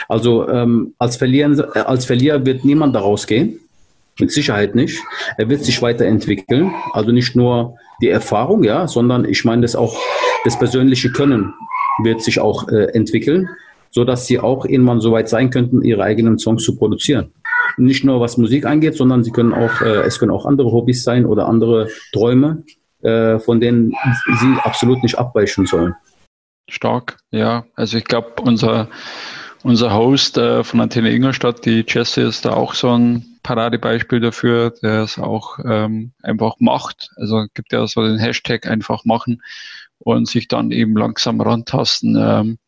Also 0.09 0.49
ähm, 0.49 0.95
als, 0.99 1.17
Verlierer, 1.17 1.89
als 1.89 2.05
Verlierer 2.05 2.45
wird 2.45 2.65
niemand 2.65 2.95
daraus 2.95 3.27
gehen. 3.27 3.59
Mit 4.19 4.31
Sicherheit 4.31 4.75
nicht. 4.75 5.03
Er 5.39 5.49
wird 5.49 5.65
sich 5.65 5.81
weiterentwickeln. 5.81 6.73
Also 6.93 7.13
nicht 7.13 7.35
nur 7.35 7.77
die 8.01 8.09
Erfahrung, 8.09 8.63
ja, 8.63 8.87
sondern 8.87 9.25
ich 9.25 9.45
meine, 9.45 9.63
das 9.63 9.77
auch 9.77 9.97
das 10.45 10.59
persönliche 10.59 11.11
Können 11.11 11.55
wird 12.03 12.23
sich 12.23 12.41
auch 12.41 12.69
äh, 12.69 12.87
entwickeln, 12.95 13.49
so 13.91 14.05
dass 14.05 14.27
sie 14.27 14.39
auch 14.39 14.65
irgendwann 14.65 15.01
so 15.01 15.13
weit 15.13 15.29
sein 15.29 15.51
könnten, 15.51 15.83
ihre 15.83 16.03
eigenen 16.03 16.39
Songs 16.39 16.65
zu 16.65 16.77
produzieren. 16.77 17.33
Nicht 17.77 18.05
nur 18.05 18.21
was 18.21 18.37
Musik 18.37 18.67
angeht, 18.67 18.97
sondern 18.97 19.25
sie 19.25 19.31
können 19.31 19.55
auch, 19.55 19.81
äh, 19.81 20.03
es 20.03 20.19
können 20.19 20.33
auch 20.33 20.47
andere 20.47 20.73
Hobbys 20.73 21.05
sein 21.05 21.25
oder 21.25 21.49
andere 21.49 21.89
Träume, 22.13 22.65
äh, 23.03 23.39
von 23.39 23.61
denen 23.61 23.95
sie 24.41 24.57
absolut 24.63 25.03
nicht 25.03 25.19
abweichen 25.19 25.67
sollen. 25.67 25.95
Stark, 26.69 27.19
ja. 27.31 27.65
Also 27.77 27.99
ich 27.99 28.05
glaube, 28.05 28.33
unser 28.43 28.89
unser 29.65 29.95
Host 29.95 30.39
äh, 30.39 30.65
von 30.65 30.81
Antenne 30.81 31.13
Ingolstadt, 31.13 31.65
die 31.65 31.85
Jesse, 31.87 32.23
ist 32.23 32.45
da 32.45 32.55
auch 32.55 32.75
so 32.75 32.91
ein 32.91 33.32
Paradebeispiel 33.43 34.21
dafür, 34.21 34.71
der 34.83 35.03
es 35.03 35.19
auch 35.19 35.59
ähm, 35.65 36.13
einfach 36.23 36.57
macht. 36.59 37.11
Also 37.17 37.47
gibt 37.55 37.73
ja 37.73 37.87
so 37.87 38.03
den 38.03 38.19
Hashtag 38.19 38.67
einfach 38.67 39.05
machen 39.05 39.43
und 39.99 40.29
sich 40.29 40.49
dann 40.49 40.71
eben 40.71 40.97
langsam 40.97 41.41
rantasten. 41.41 42.17
Ähm, 42.17 42.59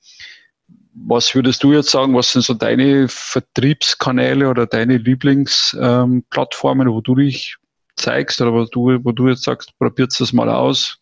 was 0.94 1.34
würdest 1.34 1.62
du 1.62 1.72
jetzt 1.72 1.90
sagen, 1.90 2.14
was 2.14 2.32
sind 2.32 2.42
so 2.42 2.54
deine 2.54 3.08
Vertriebskanäle 3.08 4.48
oder 4.48 4.66
deine 4.66 4.96
Lieblingsplattformen, 4.96 6.88
ähm, 6.88 6.94
wo 6.94 7.00
du 7.00 7.16
dich 7.16 7.56
zeigst 7.96 8.40
oder 8.40 8.52
wo 8.52 8.64
du, 8.64 9.04
wo 9.04 9.12
du 9.12 9.28
jetzt 9.28 9.42
sagst, 9.42 9.76
probiert 9.78 10.18
es 10.18 10.32
mal 10.32 10.48
aus, 10.48 10.98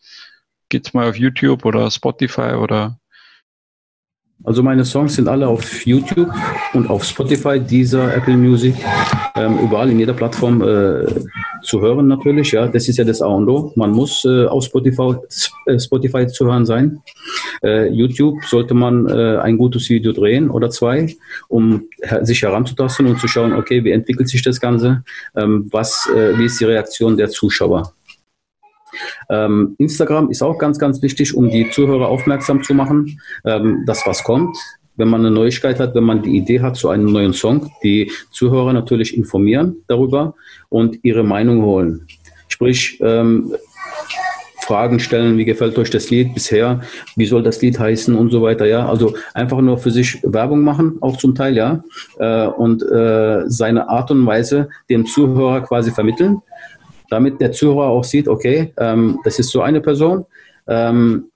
geht's 0.68 0.94
mal 0.94 1.08
auf 1.08 1.16
YouTube 1.16 1.64
oder 1.64 1.90
Spotify 1.90 2.54
oder 2.54 2.98
also 4.44 4.62
meine 4.62 4.84
Songs 4.84 5.14
sind 5.14 5.28
alle 5.28 5.46
auf 5.46 5.86
YouTube 5.86 6.30
und 6.74 6.90
auf 6.90 7.04
Spotify, 7.04 7.60
dieser 7.60 8.14
Apple 8.14 8.36
Music, 8.36 8.74
ähm, 9.36 9.58
überall 9.58 9.90
in 9.90 9.98
jeder 9.98 10.12
Plattform 10.12 10.62
äh, 10.62 11.06
zu 11.62 11.80
hören 11.80 12.08
natürlich. 12.08 12.52
Ja, 12.52 12.66
das 12.66 12.88
ist 12.88 12.98
ja 12.98 13.04
das 13.04 13.22
A 13.22 13.26
und 13.26 13.48
O. 13.48 13.72
Man 13.76 13.92
muss 13.92 14.24
äh, 14.24 14.46
auf 14.46 14.64
Spotify, 14.64 15.14
äh, 15.66 15.78
Spotify 15.78 16.26
zu 16.26 16.46
hören 16.46 16.66
sein. 16.66 17.00
Äh, 17.62 17.88
YouTube 17.88 18.42
sollte 18.44 18.74
man 18.74 19.08
äh, 19.08 19.38
ein 19.38 19.56
gutes 19.56 19.88
Video 19.88 20.12
drehen 20.12 20.50
oder 20.50 20.70
zwei, 20.70 21.14
um 21.48 21.88
sich 22.22 22.42
heranzutasten 22.42 23.06
und 23.06 23.20
zu 23.20 23.28
schauen, 23.28 23.52
okay, 23.52 23.84
wie 23.84 23.92
entwickelt 23.92 24.28
sich 24.28 24.42
das 24.42 24.60
Ganze, 24.60 25.04
ähm, 25.36 25.68
was, 25.70 26.08
äh, 26.14 26.36
wie 26.38 26.46
ist 26.46 26.60
die 26.60 26.64
Reaktion 26.64 27.16
der 27.16 27.30
Zuschauer. 27.30 27.92
Ähm, 29.28 29.74
Instagram 29.78 30.30
ist 30.30 30.42
auch 30.42 30.58
ganz, 30.58 30.78
ganz 30.78 31.02
wichtig, 31.02 31.34
um 31.34 31.50
die 31.50 31.70
Zuhörer 31.70 32.08
aufmerksam 32.08 32.62
zu 32.62 32.74
machen, 32.74 33.20
ähm, 33.44 33.84
dass 33.86 34.06
was 34.06 34.24
kommt. 34.24 34.56
Wenn 34.96 35.08
man 35.08 35.22
eine 35.22 35.30
Neuigkeit 35.30 35.80
hat, 35.80 35.94
wenn 35.94 36.04
man 36.04 36.22
die 36.22 36.36
Idee 36.36 36.60
hat 36.60 36.76
zu 36.76 36.90
einem 36.90 37.06
neuen 37.06 37.32
Song, 37.32 37.70
die 37.82 38.10
Zuhörer 38.30 38.72
natürlich 38.72 39.16
informieren 39.16 39.76
darüber 39.88 40.34
und 40.68 40.98
ihre 41.02 41.24
Meinung 41.24 41.62
holen. 41.62 42.06
Sprich, 42.48 42.98
ähm, 43.00 43.54
Fragen 44.62 45.00
stellen, 45.00 45.38
wie 45.38 45.44
gefällt 45.44 45.76
euch 45.78 45.90
das 45.90 46.10
Lied 46.10 46.34
bisher, 46.34 46.80
wie 47.16 47.26
soll 47.26 47.42
das 47.42 47.60
Lied 47.60 47.78
heißen 47.78 48.14
und 48.14 48.30
so 48.30 48.42
weiter, 48.42 48.64
ja. 48.64 48.88
Also 48.88 49.14
einfach 49.34 49.60
nur 49.60 49.78
für 49.78 49.90
sich 49.90 50.20
Werbung 50.22 50.62
machen, 50.62 50.98
auch 51.00 51.16
zum 51.16 51.34
Teil, 51.34 51.56
ja. 51.56 51.82
Äh, 52.18 52.46
und 52.46 52.82
äh, 52.82 53.42
seine 53.46 53.88
Art 53.88 54.10
und 54.10 54.24
Weise 54.24 54.68
dem 54.88 55.06
Zuhörer 55.06 55.62
quasi 55.62 55.90
vermitteln 55.90 56.42
damit 57.12 57.40
der 57.40 57.52
Zuhörer 57.52 57.88
auch 57.88 58.04
sieht, 58.04 58.26
okay, 58.26 58.72
ähm, 58.78 59.18
das 59.24 59.38
ist 59.38 59.50
so 59.50 59.60
eine 59.60 59.80
Person. 59.80 60.24
Ähm, 60.66 61.26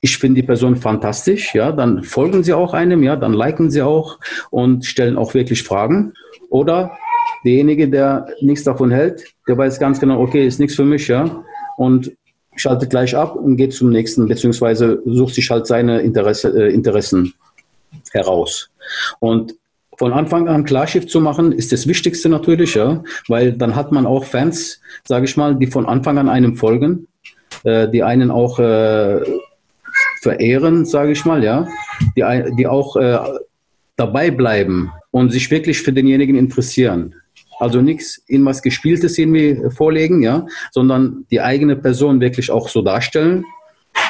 ich 0.00 0.16
finde 0.16 0.40
die 0.40 0.46
Person 0.46 0.76
fantastisch, 0.76 1.54
ja, 1.54 1.72
dann 1.72 2.02
folgen 2.02 2.42
sie 2.42 2.54
auch 2.54 2.72
einem, 2.72 3.02
ja, 3.02 3.16
dann 3.16 3.34
liken 3.34 3.70
sie 3.70 3.82
auch 3.82 4.18
und 4.50 4.86
stellen 4.86 5.18
auch 5.18 5.34
wirklich 5.34 5.62
Fragen. 5.62 6.14
Oder 6.48 6.96
derjenige, 7.44 7.88
der 7.88 8.28
nichts 8.40 8.64
davon 8.64 8.90
hält, 8.90 9.24
der 9.46 9.58
weiß 9.58 9.78
ganz 9.78 10.00
genau, 10.00 10.20
okay, 10.20 10.46
ist 10.46 10.58
nichts 10.58 10.74
für 10.74 10.86
mich, 10.86 11.06
ja, 11.08 11.44
und 11.76 12.12
schaltet 12.56 12.88
gleich 12.88 13.14
ab 13.14 13.36
und 13.36 13.56
geht 13.56 13.74
zum 13.74 13.90
nächsten, 13.90 14.26
beziehungsweise 14.26 15.02
sucht 15.04 15.34
sich 15.34 15.50
halt 15.50 15.66
seine 15.66 16.00
Interesse, 16.00 16.48
äh, 16.48 16.72
Interessen 16.72 17.34
heraus. 18.12 18.70
Und 19.18 19.54
von 20.00 20.14
Anfang 20.14 20.48
an 20.48 20.64
Klarschiff 20.64 21.08
zu 21.08 21.20
machen, 21.20 21.52
ist 21.52 21.72
das 21.72 21.86
Wichtigste 21.86 22.30
natürlich, 22.30 22.74
ja, 22.74 23.04
weil 23.28 23.52
dann 23.52 23.76
hat 23.76 23.92
man 23.92 24.06
auch 24.06 24.24
Fans, 24.24 24.80
sage 25.06 25.26
ich 25.26 25.36
mal, 25.36 25.54
die 25.54 25.66
von 25.66 25.84
Anfang 25.84 26.16
an 26.16 26.30
einem 26.30 26.56
folgen, 26.56 27.06
äh, 27.64 27.86
die 27.86 28.02
einen 28.02 28.30
auch 28.30 28.58
äh, 28.58 29.20
verehren, 30.22 30.86
sage 30.86 31.12
ich 31.12 31.26
mal, 31.26 31.44
ja, 31.44 31.68
die, 32.16 32.24
die 32.56 32.66
auch 32.66 32.96
äh, 32.96 33.18
dabei 33.96 34.30
bleiben 34.30 34.90
und 35.10 35.32
sich 35.32 35.50
wirklich 35.50 35.82
für 35.82 35.92
denjenigen 35.92 36.34
interessieren. 36.34 37.14
Also 37.58 37.82
nichts 37.82 38.22
in 38.26 38.42
was 38.46 38.62
Gespieltes 38.62 39.18
irgendwie 39.18 39.60
vorlegen, 39.68 40.22
ja, 40.22 40.46
sondern 40.72 41.26
die 41.30 41.42
eigene 41.42 41.76
Person 41.76 42.22
wirklich 42.22 42.50
auch 42.50 42.70
so 42.70 42.80
darstellen 42.80 43.44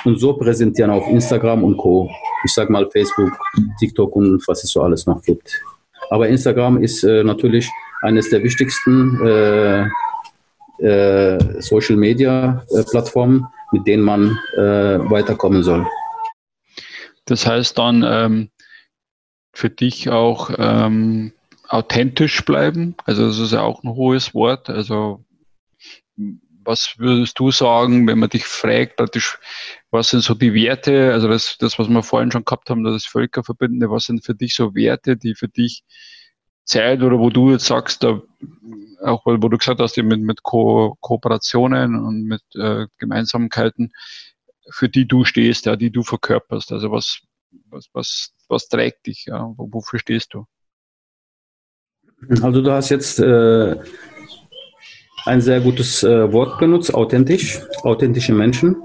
und 0.04 0.20
so 0.20 0.34
präsentieren 0.34 0.92
auf 0.92 1.08
Instagram 1.08 1.64
und 1.64 1.78
Co. 1.78 2.08
Ich 2.44 2.52
sag 2.52 2.70
mal 2.70 2.88
Facebook, 2.92 3.32
TikTok 3.80 4.14
und 4.14 4.46
was 4.46 4.62
es 4.62 4.70
so 4.70 4.82
alles 4.82 5.04
noch 5.06 5.20
gibt. 5.20 5.60
Aber 6.10 6.28
Instagram 6.28 6.82
ist 6.82 7.04
äh, 7.04 7.24
natürlich 7.24 7.68
eines 8.02 8.30
der 8.30 8.42
wichtigsten 8.42 9.26
äh, 9.26 9.86
äh, 10.82 11.60
Social 11.62 11.96
Media 11.96 12.64
äh, 12.70 12.82
Plattformen, 12.82 13.46
mit 13.72 13.86
denen 13.86 14.02
man 14.02 14.36
äh, 14.56 14.98
weiterkommen 15.10 15.62
soll. 15.62 15.86
Das 17.26 17.46
heißt 17.46 17.78
dann 17.78 18.04
ähm, 18.06 18.50
für 19.52 19.70
dich 19.70 20.10
auch 20.10 20.50
ähm, 20.58 21.32
authentisch 21.68 22.44
bleiben. 22.44 22.96
Also 23.04 23.28
das 23.28 23.38
ist 23.38 23.52
ja 23.52 23.62
auch 23.62 23.84
ein 23.84 23.94
hohes 23.94 24.34
Wort. 24.34 24.68
Also 24.68 25.24
was 26.64 26.94
würdest 26.98 27.38
du 27.38 27.52
sagen, 27.52 28.06
wenn 28.08 28.18
man 28.18 28.30
dich 28.30 28.46
fragt, 28.46 28.96
praktisch, 28.96 29.38
was 29.90 30.10
sind 30.10 30.22
so 30.22 30.34
die 30.34 30.54
Werte, 30.54 31.12
also 31.12 31.28
das, 31.28 31.56
das, 31.58 31.78
was 31.78 31.88
wir 31.88 32.02
vorhin 32.02 32.30
schon 32.30 32.44
gehabt 32.44 32.70
haben, 32.70 32.84
das 32.84 33.06
Völkerverbindende, 33.06 33.90
was 33.90 34.04
sind 34.04 34.24
für 34.24 34.34
dich 34.34 34.54
so 34.54 34.74
Werte, 34.74 35.16
die 35.16 35.34
für 35.34 35.48
dich 35.48 35.82
Zeit 36.64 37.02
oder 37.02 37.18
wo 37.18 37.30
du 37.30 37.50
jetzt 37.50 37.66
sagst, 37.66 38.04
da, 38.04 38.20
auch 39.02 39.26
wo 39.26 39.48
du 39.48 39.58
gesagt 39.58 39.80
hast, 39.80 39.96
mit, 39.96 40.20
mit 40.20 40.42
Ko 40.44 40.96
Kooperationen 41.00 41.96
und 41.96 42.24
mit 42.24 42.42
äh, 42.54 42.86
Gemeinsamkeiten, 42.98 43.92
für 44.70 44.88
die 44.88 45.08
du 45.08 45.24
stehst, 45.24 45.66
ja, 45.66 45.74
die 45.74 45.90
du 45.90 46.04
verkörperst. 46.04 46.70
Also 46.70 46.92
was, 46.92 47.20
was, 47.70 47.88
was, 47.92 48.32
was 48.48 48.68
trägt 48.68 49.06
dich, 49.06 49.24
ja, 49.26 49.52
wofür 49.56 49.98
stehst 49.98 50.34
du? 50.34 50.46
Also 52.42 52.62
du 52.62 52.70
hast 52.70 52.90
jetzt 52.90 53.18
äh, 53.18 53.76
ein 55.24 55.40
sehr 55.40 55.60
gutes 55.60 56.04
äh, 56.04 56.32
Wort 56.32 56.60
benutzt, 56.60 56.94
authentisch, 56.94 57.60
authentische 57.82 58.34
Menschen. 58.34 58.76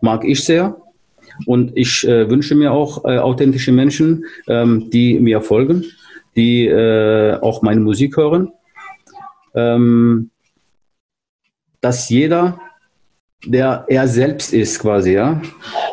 Mag 0.00 0.24
ich 0.24 0.44
sehr. 0.44 0.76
Und 1.46 1.76
ich 1.76 2.06
äh, 2.06 2.28
wünsche 2.28 2.54
mir 2.54 2.72
auch 2.72 3.04
äh, 3.04 3.18
authentische 3.18 3.72
Menschen, 3.72 4.24
ähm, 4.48 4.90
die 4.90 5.18
mir 5.20 5.40
folgen, 5.40 5.84
die 6.36 6.66
äh, 6.66 7.34
auch 7.40 7.62
meine 7.62 7.80
Musik 7.80 8.16
hören. 8.16 8.52
Ähm, 9.54 10.30
dass 11.80 12.08
jeder, 12.08 12.60
der 13.44 13.84
er 13.88 14.08
selbst 14.08 14.52
ist, 14.52 14.80
quasi, 14.80 15.12
ja, 15.12 15.40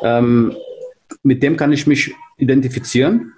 ähm, 0.01 0.55
mit 1.21 1.43
dem 1.43 1.57
kann 1.57 1.71
ich 1.71 1.85
mich 1.85 2.13
identifizieren. 2.37 3.33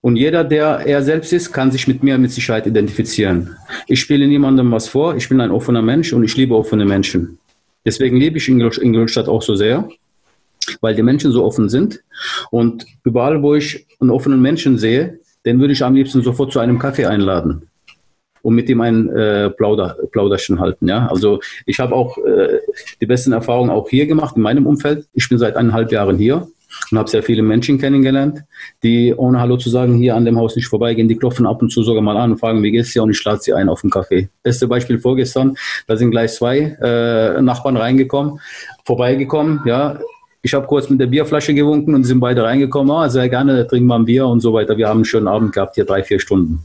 Und 0.00 0.16
jeder, 0.16 0.42
der 0.42 0.80
er 0.84 1.00
selbst 1.02 1.32
ist, 1.32 1.52
kann 1.52 1.70
sich 1.70 1.86
mit 1.86 2.02
mir 2.02 2.18
mit 2.18 2.32
Sicherheit 2.32 2.66
identifizieren. 2.66 3.56
Ich 3.86 4.00
spiele 4.00 4.26
niemandem 4.26 4.72
was 4.72 4.88
vor. 4.88 5.14
Ich 5.14 5.28
bin 5.28 5.40
ein 5.40 5.52
offener 5.52 5.82
Mensch 5.82 6.12
und 6.12 6.24
ich 6.24 6.36
liebe 6.36 6.56
offene 6.56 6.84
Menschen. 6.84 7.38
Deswegen 7.84 8.16
liebe 8.16 8.38
ich 8.38 8.48
Ingolstadt 8.48 9.28
auch 9.28 9.42
so 9.42 9.54
sehr, 9.54 9.88
weil 10.80 10.94
die 10.94 11.02
Menschen 11.02 11.32
so 11.32 11.44
offen 11.44 11.68
sind. 11.68 12.02
Und 12.50 12.86
überall, 13.04 13.42
wo 13.42 13.54
ich 13.54 13.86
einen 14.00 14.10
offenen 14.10 14.40
Menschen 14.40 14.78
sehe, 14.78 15.18
den 15.44 15.58
würde 15.58 15.72
ich 15.72 15.82
am 15.82 15.94
liebsten 15.94 16.22
sofort 16.22 16.52
zu 16.52 16.60
einem 16.60 16.78
Kaffee 16.78 17.06
einladen 17.06 17.68
und 18.42 18.54
mit 18.54 18.68
ihm 18.68 18.80
ein 18.80 19.08
äh, 19.08 19.50
Plauder, 19.50 19.96
Plauderchen 20.10 20.60
halten. 20.60 20.88
Ja? 20.88 21.06
Also 21.08 21.40
ich 21.66 21.80
habe 21.80 21.94
auch 21.94 22.18
äh, 22.18 22.58
die 23.00 23.06
besten 23.06 23.32
Erfahrungen 23.32 23.70
auch 23.70 23.88
hier 23.88 24.06
gemacht 24.06 24.36
in 24.36 24.42
meinem 24.42 24.66
Umfeld. 24.66 25.06
Ich 25.14 25.28
bin 25.28 25.38
seit 25.38 25.56
eineinhalb 25.56 25.90
Jahren 25.90 26.18
hier 26.18 26.48
und 26.92 26.98
habe 26.98 27.10
sehr 27.10 27.22
viele 27.22 27.42
Menschen 27.42 27.78
kennengelernt, 27.78 28.44
die 28.82 29.14
ohne 29.14 29.40
Hallo 29.40 29.56
zu 29.56 29.70
sagen 29.70 29.94
hier 29.94 30.14
an 30.14 30.24
dem 30.24 30.38
Haus 30.38 30.54
nicht 30.54 30.68
vorbeigehen. 30.68 31.08
Die 31.08 31.16
klopfen 31.16 31.46
ab 31.46 31.62
und 31.62 31.70
zu 31.70 31.82
sogar 31.82 32.02
mal 32.02 32.16
an 32.16 32.32
und 32.32 32.38
fragen, 32.38 32.62
wie 32.62 32.70
geht's 32.70 32.92
dir? 32.92 33.02
Und 33.02 33.10
ich 33.10 33.24
lade 33.24 33.40
sie 33.40 33.54
ein 33.54 33.68
auf 33.68 33.80
den 33.80 33.90
Kaffee. 33.90 34.28
Beste 34.42 34.68
Beispiel 34.68 34.98
vorgestern, 34.98 35.56
da 35.86 35.96
sind 35.96 36.10
gleich 36.10 36.32
zwei 36.34 36.76
äh, 36.80 37.40
Nachbarn 37.40 37.76
reingekommen, 37.76 38.40
vorbeigekommen, 38.84 39.62
ja, 39.64 39.98
ich 40.44 40.54
habe 40.54 40.66
kurz 40.66 40.90
mit 40.90 41.00
der 41.00 41.06
Bierflasche 41.06 41.54
gewunken 41.54 41.94
und 41.94 42.02
sind 42.02 42.18
beide 42.18 42.42
reingekommen. 42.42 42.90
Ah, 42.90 43.08
sehr 43.08 43.28
gerne, 43.28 43.64
trinken 43.64 43.86
wir 43.86 43.94
ein 43.94 44.04
Bier 44.04 44.26
und 44.26 44.40
so 44.40 44.52
weiter. 44.52 44.76
Wir 44.76 44.88
haben 44.88 44.98
einen 44.98 45.04
schönen 45.04 45.28
Abend 45.28 45.52
gehabt, 45.52 45.76
hier 45.76 45.84
drei, 45.84 46.02
vier 46.02 46.18
Stunden. 46.18 46.64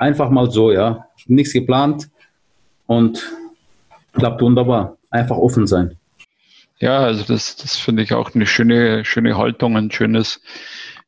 Einfach 0.00 0.28
mal 0.28 0.50
so, 0.50 0.72
ja. 0.72 1.06
Nichts 1.26 1.52
geplant 1.52 2.10
und 2.86 3.32
klappt 4.12 4.42
wunderbar. 4.42 4.96
Einfach 5.08 5.36
offen 5.36 5.68
sein. 5.68 5.96
Ja, 6.80 6.98
also 7.00 7.24
das, 7.24 7.56
das 7.56 7.76
finde 7.76 8.02
ich 8.02 8.12
auch 8.12 8.34
eine 8.34 8.46
schöne, 8.46 9.04
schöne 9.04 9.36
Haltung, 9.36 9.76
ein 9.76 9.90
schönes, 9.90 10.40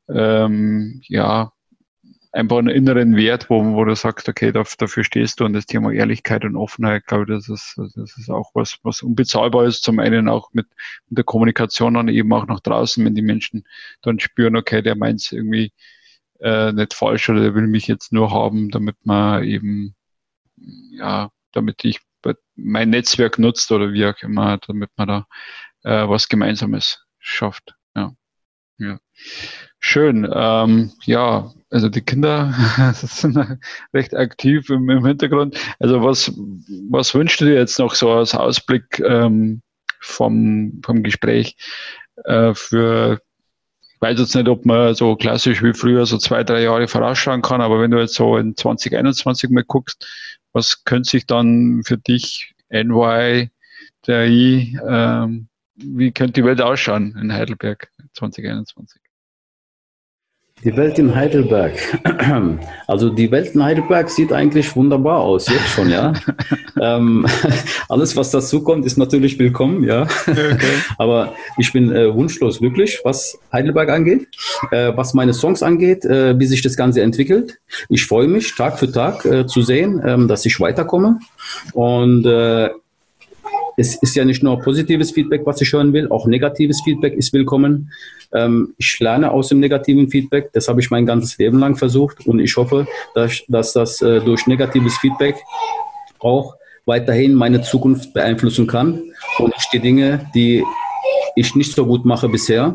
ähm, 0.09 1.01
ja, 1.09 1.53
einfach 2.33 2.59
einen 2.59 2.69
inneren 2.69 3.17
Wert, 3.17 3.51
wo, 3.51 3.65
wo 3.75 3.85
du 3.85 3.97
sagst, 3.97 4.29
okay, 4.29 4.53
dafür 4.53 5.05
stehst 5.05 5.41
du 5.41 5.45
und 5.45 5.55
das 5.55 5.67
Thema 5.67 5.93
Ehrlichkeit 5.93 6.45
und 6.45 6.57
Offenheit, 6.57 7.07
glaube 7.07 7.25
ich, 7.25 7.31
das 7.31 7.49
ist, 7.49 7.77
das 7.97 8.17
ist 8.19 8.31
auch 8.31 8.51
was, 8.55 8.79
was 8.83 9.03
unbezahlbar 9.03 9.65
ist. 9.67 9.83
Zum 9.85 9.99
einen 10.01 10.29
auch 10.29 10.51
mit, 10.53 10.67
mit 11.09 11.19
der 11.19 11.25
Kommunikation 11.25 11.95
dann 11.95 12.09
eben 12.09 12.33
auch 12.33 12.47
nach 12.47 12.61
draußen, 12.61 13.05
wenn 13.05 13.15
die 13.15 13.23
Menschen 13.23 13.65
dann 14.03 14.21
spüren, 14.21 14.57
okay, 14.57 14.83
der 14.83 14.97
meint 14.97 15.21
es 15.23 15.33
irgendwie 15.33 15.73
äh, 16.41 16.73
nicht 16.73 16.95
falsch 16.95 17.29
oder 17.31 17.41
der 17.43 17.55
will 17.55 17.67
mich 17.69 17.89
jetzt 17.89 18.13
nur 18.13 18.31
haben, 18.33 18.71
damit 18.71 18.97
man 19.05 19.45
eben, 19.45 19.95
ja, 20.57 21.31
damit 21.53 21.85
ich 21.85 22.01
mein 22.57 22.91
Netzwerk 22.91 23.39
nutzt 23.39 23.71
oder 23.71 23.93
wie 23.93 24.07
auch 24.07 24.21
immer, 24.23 24.59
damit 24.67 24.91
man 24.97 25.09
da 25.09 25.27
äh, 25.85 26.09
was 26.09 26.29
Gemeinsames 26.29 27.05
schafft. 27.19 27.75
Ja. 27.95 28.13
ja. 28.79 28.99
Schön. 29.79 30.29
Ähm, 30.33 30.93
ja, 31.05 31.53
also 31.71 31.89
die 31.89 32.01
Kinder 32.01 32.55
sind 32.95 33.39
recht 33.95 34.15
aktiv 34.15 34.69
im, 34.71 34.89
im, 34.91 35.05
Hintergrund. 35.05 35.59
Also 35.79 36.03
was, 36.03 36.33
was 36.91 37.15
wünschst 37.15 37.41
du 37.41 37.45
dir 37.45 37.55
jetzt 37.55 37.79
noch 37.79 37.95
so 37.95 38.11
als 38.11 38.35
Ausblick 38.35 39.01
ähm, 39.01 39.63
vom, 40.01 40.81
vom 40.85 41.03
Gespräch 41.03 41.57
äh, 42.25 42.55
für 42.55 43.21
ich 43.97 44.03
weiß 44.03 44.19
jetzt 44.19 44.35
nicht, 44.35 44.49
ob 44.49 44.67
man 44.67 44.95
so 44.95 45.17
klassisch 45.17 45.63
wie 45.63 45.73
früher 45.73 46.05
so 46.05 46.19
zwei, 46.19 46.45
drei 46.45 46.63
Jahre 46.63 46.87
vorausschauen 46.87 47.41
kann, 47.41 47.63
aber 47.63 47.81
wenn 47.81 47.91
du 47.91 47.99
jetzt 47.99 48.13
so 48.13 48.37
in 48.37 48.55
2021 48.55 49.49
mal 49.49 49.65
guckst, 49.65 50.07
was 50.57 50.85
könnte 50.85 51.11
sich 51.11 51.27
dann 51.27 51.83
für 51.85 51.99
dich 51.99 52.55
NY, 52.71 53.51
der 54.07 54.27
I, 54.27 54.79
ähm, 54.89 55.49
wie 55.75 56.11
könnte 56.13 56.41
die 56.41 56.45
Welt 56.45 56.63
ausschauen 56.63 57.15
in 57.21 57.31
Heidelberg 57.31 57.91
2021? 58.15 59.06
Die 60.65 60.75
Welt 60.75 60.99
in 60.99 61.15
Heidelberg. 61.15 61.75
Also 62.89 63.11
die 63.11 63.31
Welt 63.33 63.55
in 63.55 63.63
Heidelberg 63.63 64.09
sieht 64.09 64.33
eigentlich 64.33 64.75
wunderbar 64.77 65.19
aus, 65.19 65.49
jetzt 65.49 65.69
schon, 65.69 65.91
ja. 65.91 66.13
ähm, 66.81 67.27
alles, 67.89 68.17
was 68.17 68.31
dazu 68.31 68.63
kommt, 68.63 68.87
ist 68.87 68.97
natürlich 68.97 69.39
willkommen, 69.39 69.83
ja. 69.83 70.03
Okay. 70.03 70.57
Aber 70.99 71.35
ich 71.59 71.73
bin 71.73 71.91
äh, 71.91 72.15
wunschlos 72.15 72.61
glücklich, 72.61 73.01
was 73.03 73.39
Heidelberg 73.53 73.91
angeht, 73.91 74.29
äh, 74.71 74.93
was 74.95 75.15
meine 75.15 75.35
Songs 75.35 75.63
angeht, 75.65 76.05
äh, 76.05 76.39
wie 76.39 76.47
sich 76.47 76.63
das 76.63 76.77
Ganze 76.77 77.03
entwickelt. 77.03 77.59
Ich 77.89 78.07
freue 78.07 78.29
mich 78.29 78.55
Tag 78.55 78.79
für 78.79 78.91
Tag 78.91 79.25
äh, 79.25 79.47
zu 79.47 79.63
sehen, 79.63 80.01
ähm, 80.07 80.29
dass 80.29 80.47
ich 80.47 80.61
weiterkomme. 80.61 81.19
Und 81.73 82.25
äh, 82.25 82.71
es 83.77 83.95
ist 83.97 84.17
ja 84.17 84.25
nicht 84.25 84.43
nur 84.43 84.59
positives 84.61 85.11
Feedback, 85.11 85.43
was 85.45 85.61
ich 85.61 85.73
hören 85.73 85.93
will, 85.93 86.09
auch 86.09 86.27
negatives 86.27 86.81
Feedback 86.83 87.15
ist 87.15 87.33
willkommen. 87.33 87.93
Ähm, 88.33 88.75
ich 88.79 88.99
lerne 89.01 89.31
aus 89.31 89.49
dem 89.49 89.61
negativen 89.61 90.09
Feedback, 90.09 90.51
das 90.55 90.69
habe 90.69 90.81
ich 90.81 90.91
mein 90.91 91.05
ganzes 91.05 91.37
Leben 91.37 91.59
lang 91.59 91.77
versucht 91.77 92.27
und 92.27 92.41
ich 92.41 92.57
hoffe, 92.57 92.87
dass, 93.15 93.43
dass 93.49 93.75
das 93.75 94.01
äh, 94.01 94.21
durch 94.21 94.47
negatives 94.47 94.97
Feedback 94.99 95.37
auch 96.21 96.57
weiterhin 96.87 97.35
meine 97.35 97.63
Zukunft 97.63 98.15
beeinflussen 98.15 98.67
kann 98.67 99.03
und 99.39 99.55
ich 99.59 99.69
die 99.71 99.81
Dinge, 99.81 100.31
die 100.35 100.65
ich 101.35 101.55
nicht 101.55 101.75
so 101.75 101.85
gut 101.85 102.07
mache 102.07 102.29
bisher, 102.29 102.75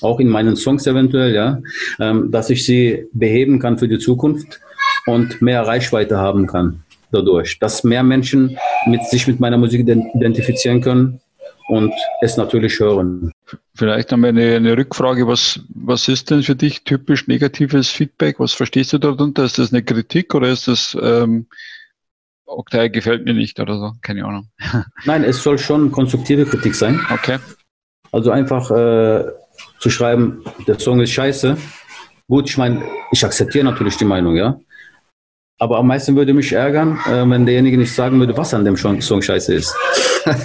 auch 0.00 0.20
in 0.20 0.28
meinen 0.28 0.54
Songs 0.54 0.86
eventuell, 0.86 1.34
ja, 1.34 1.60
ähm, 1.98 2.30
dass 2.30 2.50
ich 2.50 2.64
sie 2.64 3.06
beheben 3.12 3.58
kann 3.58 3.78
für 3.78 3.88
die 3.88 3.98
Zukunft 3.98 4.60
und 5.06 5.42
mehr 5.42 5.66
Reichweite 5.66 6.18
haben 6.18 6.46
kann 6.46 6.84
dadurch, 7.12 7.58
dass 7.58 7.84
mehr 7.84 8.02
Menschen 8.02 8.58
mit 8.86 9.04
sich 9.04 9.26
mit 9.26 9.40
meiner 9.40 9.58
Musik 9.58 9.80
identifizieren 9.80 10.80
können 10.80 11.20
und 11.68 11.92
es 12.20 12.36
natürlich 12.36 12.78
hören. 12.78 13.32
Vielleicht 13.74 14.12
haben 14.12 14.22
wir 14.22 14.28
eine, 14.28 14.56
eine, 14.56 14.76
Rückfrage. 14.76 15.26
Was, 15.26 15.60
was 15.68 16.08
ist 16.08 16.30
denn 16.30 16.42
für 16.42 16.56
dich 16.56 16.84
typisch 16.84 17.26
negatives 17.26 17.90
Feedback? 17.90 18.38
Was 18.38 18.52
verstehst 18.52 18.92
du 18.92 18.98
darunter? 18.98 19.44
Ist 19.44 19.58
das 19.58 19.72
eine 19.72 19.82
Kritik 19.82 20.34
oder 20.34 20.48
ist 20.48 20.68
das, 20.68 20.96
ähm, 21.00 21.46
Oktay 22.46 22.88
gefällt 22.90 23.24
mir 23.24 23.34
nicht 23.34 23.58
oder 23.60 23.78
so? 23.78 23.92
Keine 24.02 24.24
Ahnung. 24.24 24.48
Nein, 25.04 25.24
es 25.24 25.42
soll 25.42 25.58
schon 25.58 25.90
konstruktive 25.90 26.46
Kritik 26.46 26.74
sein. 26.74 27.00
Okay. 27.12 27.38
Also 28.12 28.30
einfach 28.30 28.70
äh, 28.70 29.24
zu 29.80 29.90
schreiben, 29.90 30.44
der 30.66 30.78
Song 30.78 31.00
ist 31.00 31.10
scheiße. 31.10 31.56
Gut, 32.28 32.48
ich 32.48 32.56
meine, 32.56 32.82
ich 33.10 33.24
akzeptiere 33.24 33.64
natürlich 33.64 33.96
die 33.96 34.04
Meinung, 34.04 34.36
ja. 34.36 34.58
Aber 35.58 35.78
am 35.78 35.86
meisten 35.86 36.14
würde 36.16 36.34
mich 36.34 36.52
ärgern, 36.52 36.98
äh, 37.06 37.28
wenn 37.28 37.46
derjenige 37.46 37.78
nicht 37.78 37.94
sagen 37.94 38.18
würde, 38.18 38.36
was 38.36 38.52
an 38.52 38.64
dem 38.64 38.76
Song 38.76 39.22
scheiße 39.22 39.54
ist. 39.54 39.74
okay. 40.26 40.44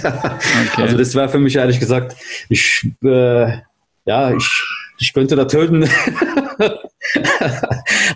Also 0.76 0.96
das 0.96 1.14
wäre 1.14 1.28
für 1.28 1.38
mich 1.38 1.56
ehrlich 1.56 1.78
gesagt, 1.78 2.16
ich, 2.48 2.88
äh, 3.04 3.58
ja, 4.06 4.34
ich, 4.34 4.48
ich 4.98 5.12
könnte 5.12 5.36
da 5.36 5.44
töten. 5.44 5.84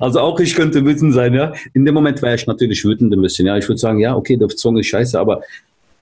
also 0.01 0.21
auch 0.21 0.41
ich 0.41 0.55
könnte 0.55 0.85
wütend 0.85 1.13
sein, 1.13 1.35
ja. 1.35 1.53
In 1.75 1.85
dem 1.85 1.95
Moment 1.95 2.23
wäre 2.23 2.35
ich 2.35 2.47
natürlich 2.47 2.83
wütend 2.85 3.13
ein 3.13 3.21
bisschen, 3.21 3.47
ja. 3.47 3.59
Ich 3.59 3.69
würde 3.69 3.79
sagen, 3.79 3.99
ja, 3.99 4.17
okay, 4.17 4.37
der 4.37 4.49
Song 4.51 4.79
ist 4.79 4.87
scheiße, 4.87 5.21
aber 5.21 5.43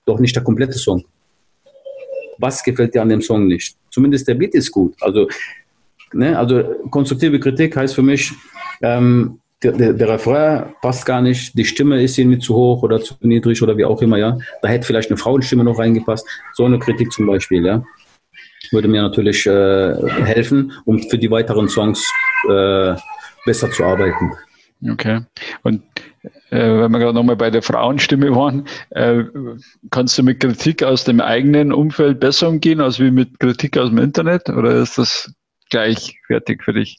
doch 0.05 0.19
nicht 0.19 0.35
der 0.35 0.43
komplette 0.43 0.77
Song. 0.77 1.03
Was 2.37 2.63
gefällt 2.63 2.95
dir 2.95 3.01
an 3.01 3.09
dem 3.09 3.21
Song 3.21 3.47
nicht? 3.47 3.75
Zumindest 3.89 4.27
der 4.27 4.35
Beat 4.35 4.53
ist 4.53 4.71
gut. 4.71 4.95
Also, 5.01 5.27
ne, 6.13 6.37
also 6.37 6.63
konstruktive 6.89 7.39
Kritik 7.39 7.75
heißt 7.75 7.95
für 7.95 8.01
mich, 8.01 8.31
ähm, 8.81 9.39
der, 9.65 9.71
der, 9.71 9.93
der 9.93 10.09
Refrain 10.09 10.75
passt 10.81 11.05
gar 11.05 11.21
nicht, 11.21 11.57
die 11.57 11.65
Stimme 11.65 12.01
ist 12.01 12.17
irgendwie 12.17 12.39
zu 12.39 12.53
hoch 12.55 12.83
oder 12.83 13.01
zu 13.01 13.15
niedrig 13.21 13.61
oder 13.63 13.75
wie 13.77 13.85
auch 13.85 14.01
immer, 14.01 14.17
ja. 14.17 14.37
Da 14.61 14.67
hätte 14.67 14.85
vielleicht 14.85 15.09
eine 15.09 15.17
Frauenstimme 15.17 15.63
noch 15.63 15.79
reingepasst. 15.79 16.27
So 16.53 16.65
eine 16.65 16.79
Kritik 16.79 17.11
zum 17.11 17.25
Beispiel, 17.25 17.65
ja. 17.65 17.83
Würde 18.71 18.87
mir 18.87 19.01
natürlich 19.01 19.45
äh, 19.45 19.95
helfen, 20.23 20.71
um 20.85 20.99
für 20.99 21.17
die 21.17 21.31
weiteren 21.31 21.67
Songs 21.67 22.07
äh, 22.49 22.95
besser 23.45 23.71
zu 23.71 23.83
arbeiten. 23.83 24.31
Okay. 24.91 25.21
Und 25.63 25.81
äh, 26.51 26.79
wenn 26.81 26.91
wir 26.91 26.99
gerade 26.99 27.13
nochmal 27.13 27.35
bei 27.35 27.49
der 27.49 27.61
Frauenstimme 27.61 28.35
waren, 28.35 28.67
äh, 28.91 29.23
kannst 29.89 30.17
du 30.17 30.23
mit 30.23 30.39
Kritik 30.39 30.83
aus 30.83 31.03
dem 31.03 31.21
eigenen 31.21 31.73
Umfeld 31.73 32.19
besser 32.19 32.49
umgehen 32.49 32.81
als 32.81 32.99
wie 32.99 33.11
mit 33.11 33.39
Kritik 33.39 33.77
aus 33.77 33.89
dem 33.89 33.99
Internet? 33.99 34.49
Oder 34.49 34.75
ist 34.75 34.97
das 34.97 35.33
gleichwertig 35.69 36.61
für 36.63 36.73
dich? 36.73 36.97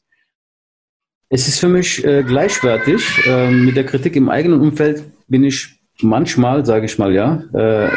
Es 1.29 1.49
ist 1.49 1.59
für 1.59 1.69
mich 1.69 2.05
äh, 2.05 2.23
gleichwertig. 2.23 3.03
Äh, 3.27 3.51
mit 3.51 3.77
der 3.77 3.85
Kritik 3.85 4.15
im 4.17 4.29
eigenen 4.29 4.61
Umfeld 4.61 5.03
bin 5.27 5.43
ich 5.43 5.81
manchmal, 6.01 6.65
sage 6.65 6.87
ich 6.87 6.99
mal, 6.99 7.13
ja, 7.13 7.43
äh, 7.53 7.91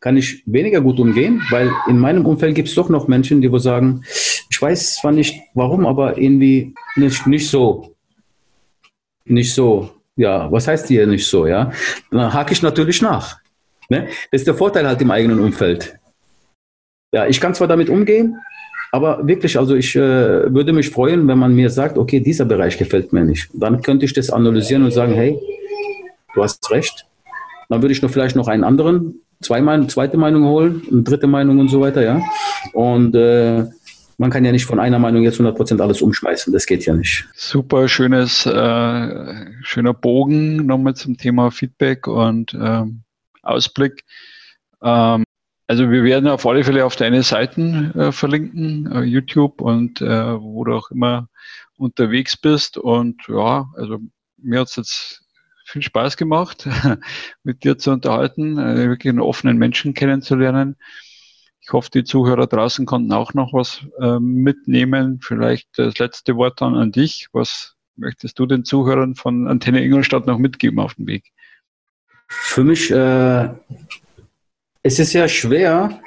kann 0.00 0.16
ich 0.16 0.42
weniger 0.46 0.80
gut 0.80 0.98
umgehen, 0.98 1.42
weil 1.50 1.70
in 1.86 1.98
meinem 1.98 2.24
Umfeld 2.24 2.54
gibt 2.54 2.68
es 2.68 2.74
doch 2.74 2.88
noch 2.88 3.08
Menschen, 3.08 3.42
die 3.42 3.52
wo 3.52 3.58
sagen, 3.58 4.02
ich 4.50 4.60
weiß 4.60 4.96
zwar 4.96 5.12
nicht 5.12 5.38
warum, 5.54 5.84
aber 5.84 6.16
irgendwie 6.16 6.74
nicht, 6.96 7.26
nicht 7.26 7.50
so. 7.50 7.94
Nicht 9.26 9.54
so. 9.54 9.90
Ja, 10.16 10.50
was 10.50 10.66
heißt 10.66 10.88
hier 10.88 11.06
nicht 11.06 11.26
so? 11.26 11.46
Ja, 11.46 11.72
dann 12.10 12.32
hake 12.32 12.52
ich 12.52 12.62
natürlich 12.62 13.02
nach. 13.02 13.38
Ne? 13.90 14.06
Das 14.30 14.40
ist 14.40 14.46
der 14.46 14.54
Vorteil 14.54 14.86
halt 14.86 15.02
im 15.02 15.10
eigenen 15.10 15.40
Umfeld. 15.40 15.98
Ja, 17.12 17.26
ich 17.26 17.40
kann 17.40 17.54
zwar 17.54 17.68
damit 17.68 17.90
umgehen, 17.90 18.38
aber 18.92 19.26
wirklich, 19.26 19.58
also 19.58 19.74
ich 19.74 19.94
äh, 19.94 20.52
würde 20.52 20.72
mich 20.72 20.90
freuen, 20.90 21.28
wenn 21.28 21.38
man 21.38 21.54
mir 21.54 21.70
sagt, 21.70 21.96
okay, 21.96 22.20
dieser 22.20 22.44
Bereich 22.44 22.76
gefällt 22.76 23.12
mir 23.12 23.24
nicht. 23.24 23.48
Dann 23.52 23.82
könnte 23.82 24.04
ich 24.04 24.12
das 24.12 24.30
analysieren 24.30 24.82
und 24.82 24.90
sagen, 24.90 25.14
hey, 25.14 25.38
du 26.34 26.42
hast 26.42 26.70
recht. 26.70 27.06
Dann 27.68 27.82
würde 27.82 27.92
ich 27.92 28.02
noch 28.02 28.10
vielleicht 28.10 28.34
noch 28.34 28.48
einen 28.48 28.64
anderen, 28.64 29.20
zwei 29.40 29.60
Meinung, 29.60 29.88
zweite 29.88 30.16
Meinung 30.16 30.44
holen, 30.44 30.82
eine 30.90 31.02
dritte 31.02 31.28
Meinung 31.28 31.60
und 31.60 31.68
so 31.68 31.80
weiter, 31.80 32.02
ja. 32.02 32.20
Und 32.72 33.14
äh, 33.14 33.64
man 34.18 34.30
kann 34.30 34.44
ja 34.44 34.52
nicht 34.52 34.66
von 34.66 34.80
einer 34.80 34.98
Meinung 34.98 35.22
jetzt 35.22 35.40
100% 35.40 35.80
alles 35.80 36.02
umschmeißen. 36.02 36.52
Das 36.52 36.66
geht 36.66 36.84
ja 36.84 36.94
nicht. 36.94 37.26
Super 37.34 37.88
schönes, 37.88 38.44
äh, 38.44 39.46
schöner 39.62 39.94
Bogen 39.94 40.66
nochmal 40.66 40.94
zum 40.94 41.16
Thema 41.16 41.50
Feedback 41.50 42.06
und 42.06 42.52
ähm, 42.60 43.02
Ausblick. 43.42 44.04
Ähm, 44.82 45.24
also 45.70 45.88
wir 45.88 46.02
werden 46.02 46.28
auf 46.28 46.44
alle 46.46 46.64
Fälle 46.64 46.84
auf 46.84 46.96
deine 46.96 47.22
Seiten 47.22 47.96
äh, 47.96 48.10
verlinken, 48.10 48.90
äh, 48.90 49.02
YouTube 49.02 49.60
und 49.60 50.00
äh, 50.00 50.40
wo 50.40 50.64
du 50.64 50.74
auch 50.74 50.90
immer 50.90 51.28
unterwegs 51.76 52.36
bist. 52.36 52.76
Und 52.76 53.22
ja, 53.28 53.68
also 53.76 54.00
mir 54.36 54.58
hat 54.58 54.66
es 54.66 54.74
jetzt 54.74 55.22
viel 55.66 55.82
Spaß 55.82 56.16
gemacht, 56.16 56.68
mit 57.44 57.62
dir 57.62 57.78
zu 57.78 57.92
unterhalten, 57.92 58.58
äh, 58.58 58.88
wirklich 58.88 59.10
einen 59.10 59.20
offenen 59.20 59.58
Menschen 59.58 59.94
kennenzulernen. 59.94 60.74
Ich 61.60 61.72
hoffe, 61.72 61.90
die 61.94 62.02
Zuhörer 62.02 62.48
draußen 62.48 62.84
konnten 62.84 63.12
auch 63.12 63.32
noch 63.34 63.52
was 63.52 63.86
äh, 64.00 64.18
mitnehmen. 64.18 65.20
Vielleicht 65.22 65.78
das 65.78 65.98
letzte 65.98 66.34
Wort 66.34 66.60
dann 66.60 66.74
an 66.74 66.90
dich. 66.90 67.28
Was 67.30 67.76
möchtest 67.94 68.40
du 68.40 68.46
den 68.46 68.64
Zuhörern 68.64 69.14
von 69.14 69.46
Antenne 69.46 69.84
Ingolstadt 69.84 70.26
noch 70.26 70.38
mitgeben 70.38 70.80
auf 70.80 70.94
dem 70.94 71.06
Weg? 71.06 71.30
Für 72.26 72.64
mich, 72.64 72.90
äh, 72.90 73.50
es 74.82 74.98
ist 74.98 75.10
sehr 75.10 75.28
schwer, 75.28 76.00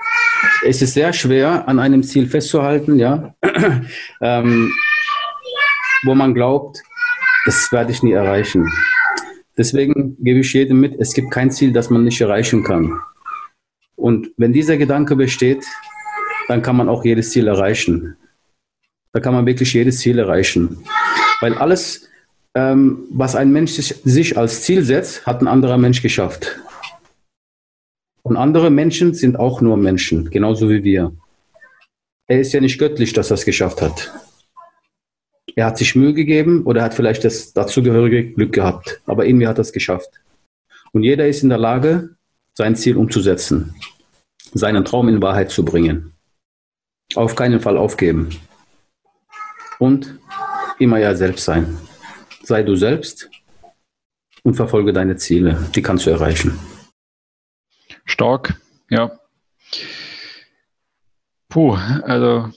es 0.66 0.82
ist 0.82 0.94
sehr 0.94 1.14
schwer, 1.14 1.68
an 1.68 1.80
einem 1.80 2.04
Ziel 2.04 2.28
festzuhalten, 2.28 2.98
ja, 3.00 3.36
ähm, 4.22 4.72
wo 6.04 6.16
man 6.16 6.34
glaubt, 6.34 6.82
das 7.46 7.72
werde 7.72 7.92
ich 7.92 8.04
nie 8.04 8.14
erreichen. 8.14 8.72
Deswegen 9.58 10.18
gebe 10.20 10.40
ich 10.40 10.54
jedem 10.54 10.80
mit, 10.80 11.00
es 11.00 11.14
gibt 11.14 11.32
kein 11.32 11.52
Ziel, 11.52 11.72
das 11.72 11.90
man 11.90 12.04
nicht 12.04 12.20
erreichen 12.20 12.64
kann. 12.64 13.00
Und 13.96 14.32
wenn 14.38 14.52
dieser 14.52 14.78
Gedanke 14.78 15.16
besteht, 15.16 15.64
dann 16.48 16.62
kann 16.62 16.76
man 16.76 16.90
auch 16.90 17.06
jedes 17.06 17.32
Ziel 17.32 17.48
erreichen. 17.48 18.18
Da 19.12 19.20
kann 19.20 19.34
man 19.34 19.46
wirklich 19.46 19.74
jedes 19.74 20.00
Ziel 20.00 20.18
erreichen. 20.18 20.84
Weil 21.40 21.54
alles, 21.54 22.10
ähm, 22.56 23.06
was 23.12 23.36
ein 23.36 23.52
Mensch 23.52 23.74
sich, 23.74 23.96
sich 24.04 24.38
als 24.38 24.64
Ziel 24.64 24.84
setzt, 24.84 25.26
hat 25.28 25.42
ein 25.42 25.48
anderer 25.48 25.78
Mensch 25.78 26.02
geschafft. 26.02 26.60
Und 28.24 28.38
andere 28.38 28.70
Menschen 28.70 29.14
sind 29.14 29.38
auch 29.38 29.62
nur 29.62 29.78
Menschen, 29.78 30.30
genauso 30.30 30.70
wie 30.70 30.84
wir. 30.84 31.14
Er 32.28 32.40
ist 32.40 32.54
ja 32.54 32.62
nicht 32.62 32.80
göttlich, 32.80 33.14
dass 33.14 33.32
er 33.32 33.36
es 33.36 33.46
geschafft 33.46 33.82
hat. 33.82 34.14
Er 35.56 35.66
hat 35.66 35.78
sich 35.78 35.96
Mühe 35.96 36.14
gegeben 36.14 36.64
oder 36.64 36.82
hat 36.82 36.94
vielleicht 36.94 37.26
das 37.26 37.54
dazugehörige 37.54 38.32
Glück 38.32 38.54
gehabt. 38.54 39.02
Aber 39.06 39.26
irgendwie 39.26 39.48
hat 39.48 39.60
er 39.60 39.62
es 39.62 39.74
geschafft. 39.74 40.10
Und 40.94 41.04
jeder 41.04 41.28
ist 41.28 41.44
in 41.44 41.50
der 41.50 41.58
Lage, 41.58 42.16
sein 42.56 42.76
Ziel 42.76 42.98
umzusetzen, 42.98 43.76
seinen 44.54 44.86
Traum 44.86 45.10
in 45.10 45.22
Wahrheit 45.22 45.52
zu 45.52 45.66
bringen. 45.66 46.14
Auf 47.16 47.36
keinen 47.36 47.60
Fall 47.60 47.78
aufgeben. 47.78 48.30
Und 49.80 50.18
immer 50.80 50.98
ja 50.98 51.14
selbst 51.14 51.44
sein. 51.44 51.78
Sei 52.44 52.64
du 52.64 52.76
selbst 52.76 53.30
und 54.44 54.56
verfolge 54.56 54.94
deine 54.94 55.18
Ziele. 55.18 55.70
Die 55.76 55.82
kannst 55.82 56.06
du 56.06 56.10
erreichen. 56.10 56.58
Stark, 58.24 58.56
ja. 58.90 59.20
Puh, 61.50 61.74
also 61.74 62.54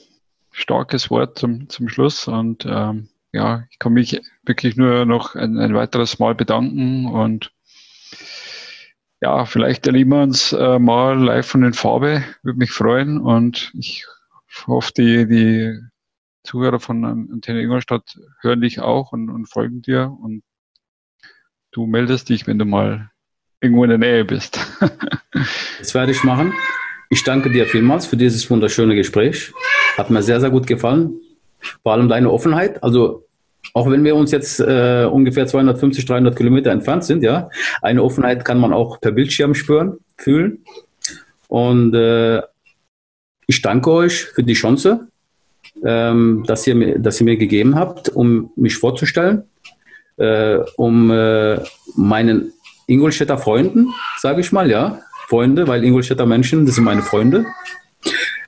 starkes 0.53 1.11
Wort 1.11 1.41
zum, 1.41 1.69
zum 1.69 1.89
Schluss 1.89 2.29
und 2.29 2.65
ähm, 2.65 3.09
ja, 3.33 3.65
ich 3.73 3.81
kann 3.81 3.93
mich 3.93 4.23
wirklich 4.45 4.77
nur 4.77 5.07
noch 5.07 5.35
ein, 5.35 5.59
ein 5.59 5.75
weiteres 5.75 6.21
Mal 6.21 6.37
bedanken 6.37 7.07
und 7.07 7.51
ja, 9.21 9.45
vielleicht 9.45 9.89
erleben 9.89 10.11
wir 10.11 10.23
uns 10.23 10.53
äh, 10.53 10.79
mal 10.79 11.19
live 11.19 11.49
von 11.49 11.63
den 11.63 11.73
Farbe. 11.73 12.23
Würde 12.45 12.61
mich 12.61 12.71
freuen 12.71 13.19
und 13.19 13.73
ich 13.75 14.07
hoffe, 14.69 14.93
die, 14.97 15.27
die 15.27 15.81
Zuhörer 16.45 16.79
von 16.79 17.05
Antenne 17.05 17.61
Ingolstadt 17.61 18.17
hören 18.41 18.61
dich 18.61 18.79
auch 18.79 19.11
und, 19.11 19.31
und 19.31 19.47
folgen 19.47 19.83
dir 19.83 20.17
und 20.23 20.45
du 21.73 21.87
meldest 21.87 22.29
dich, 22.29 22.47
wenn 22.47 22.61
du 22.61 22.67
mal 22.67 23.11
irgendwo 23.67 23.85
in 23.85 23.91
der 23.91 23.99
Nähe 23.99 24.25
bist. 24.25 24.59
das 25.79 25.95
werde 25.95 26.13
ich 26.13 26.25
machen. 26.25 26.53
Ich 27.11 27.23
danke 27.23 27.51
dir 27.51 27.67
vielmals 27.67 28.07
für 28.07 28.17
dieses 28.17 28.49
wunderschöne 28.51 28.95
Gespräch. 28.95 29.53
Hat 29.97 30.11
mir 30.11 30.23
sehr, 30.23 30.41
sehr 30.41 30.51
gut 30.51 30.67
gefallen. 30.67 31.21
Vor 31.83 31.93
allem 31.93 32.09
deine 32.09 32.31
Offenheit. 32.31 32.83
Also 32.83 33.27
auch 33.75 33.91
wenn 33.91 34.05
wir 34.05 34.15
uns 34.15 34.31
jetzt 34.31 34.61
äh, 34.61 35.09
ungefähr 35.11 35.47
250, 35.47 36.05
300 36.05 36.37
Kilometer 36.37 36.71
entfernt 36.71 37.05
sind, 37.05 37.23
ja, 37.23 37.51
eine 37.83 38.03
Offenheit 38.03 38.45
kann 38.45 38.59
man 38.59 38.73
auch 38.73 39.01
per 39.01 39.13
Bildschirm 39.13 39.55
spüren, 39.55 39.99
fühlen. 40.17 40.65
Und 41.49 41.95
äh, 41.95 42.43
ich 43.47 43.63
danke 43.63 43.91
euch 43.91 44.25
für 44.25 44.43
die 44.43 44.55
Chance, 44.55 45.09
ähm, 45.85 46.45
dass, 46.47 46.67
ihr 46.67 46.75
mir, 46.75 46.99
dass 46.99 47.21
ihr 47.21 47.25
mir 47.25 47.37
gegeben 47.37 47.77
habt, 47.77 48.09
um 48.09 48.51
mich 48.57 48.77
vorzustellen, 48.77 49.45
äh, 50.17 50.59
um 50.77 51.11
äh, 51.11 51.61
meinen 51.97 52.53
Ingolstädter 52.87 53.39
Freunden, 53.39 53.93
sage 54.19 54.41
ich 54.41 54.53
mal, 54.53 54.71
ja, 54.71 55.01
Freunde, 55.29 55.67
weil 55.67 55.85
Ingolstädter 55.85 56.27
Menschen, 56.27 56.67
das 56.67 56.77
sind 56.77 56.85
meine 56.85 57.03
Freunde, 57.03 57.47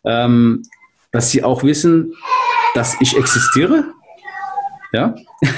ähm, 0.04 0.62
dass 1.10 1.30
sie 1.30 1.42
auch 1.42 1.64
wissen, 1.64 2.14
dass 2.74 2.96
ich 3.00 3.16
existiere, 3.16 3.84
ja, 4.92 5.14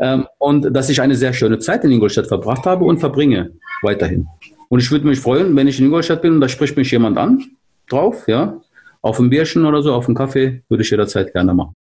ähm, 0.00 0.26
und 0.38 0.74
dass 0.74 0.88
ich 0.88 1.00
eine 1.00 1.16
sehr 1.16 1.32
schöne 1.32 1.58
Zeit 1.58 1.84
in 1.84 1.90
Ingolstadt 1.90 2.28
verbracht 2.28 2.64
habe 2.64 2.84
und 2.84 2.98
verbringe 2.98 3.52
weiterhin. 3.82 4.28
Und 4.68 4.80
ich 4.80 4.90
würde 4.90 5.06
mich 5.06 5.20
freuen, 5.20 5.54
wenn 5.56 5.66
ich 5.66 5.78
in 5.78 5.86
Ingolstadt 5.86 6.22
bin 6.22 6.34
und 6.34 6.40
da 6.40 6.48
spricht 6.48 6.76
mich 6.76 6.90
jemand 6.90 7.18
an 7.18 7.44
drauf, 7.88 8.26
ja, 8.26 8.60
auf 9.02 9.18
ein 9.18 9.30
Bierchen 9.30 9.66
oder 9.66 9.82
so, 9.82 9.92
auf 9.92 10.06
einen 10.06 10.14
Kaffee, 10.14 10.62
würde 10.68 10.82
ich 10.82 10.90
jederzeit 10.90 11.32
gerne 11.32 11.52
machen. 11.52 11.74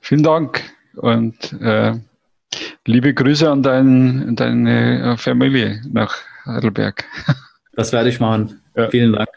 Vielen 0.00 0.22
Dank 0.22 0.62
und 0.96 1.52
äh, 1.60 1.94
liebe 2.86 3.12
Grüße 3.12 3.50
an 3.50 3.62
dein, 3.62 4.36
deine 4.36 5.16
Familie 5.18 5.82
nach 5.90 6.16
Heidelberg. 6.44 7.04
Das 7.78 7.92
werde 7.92 8.08
ich 8.08 8.20
machen. 8.20 8.62
Ja. 8.74 8.88
Vielen 8.88 9.12
Dank. 9.12 9.28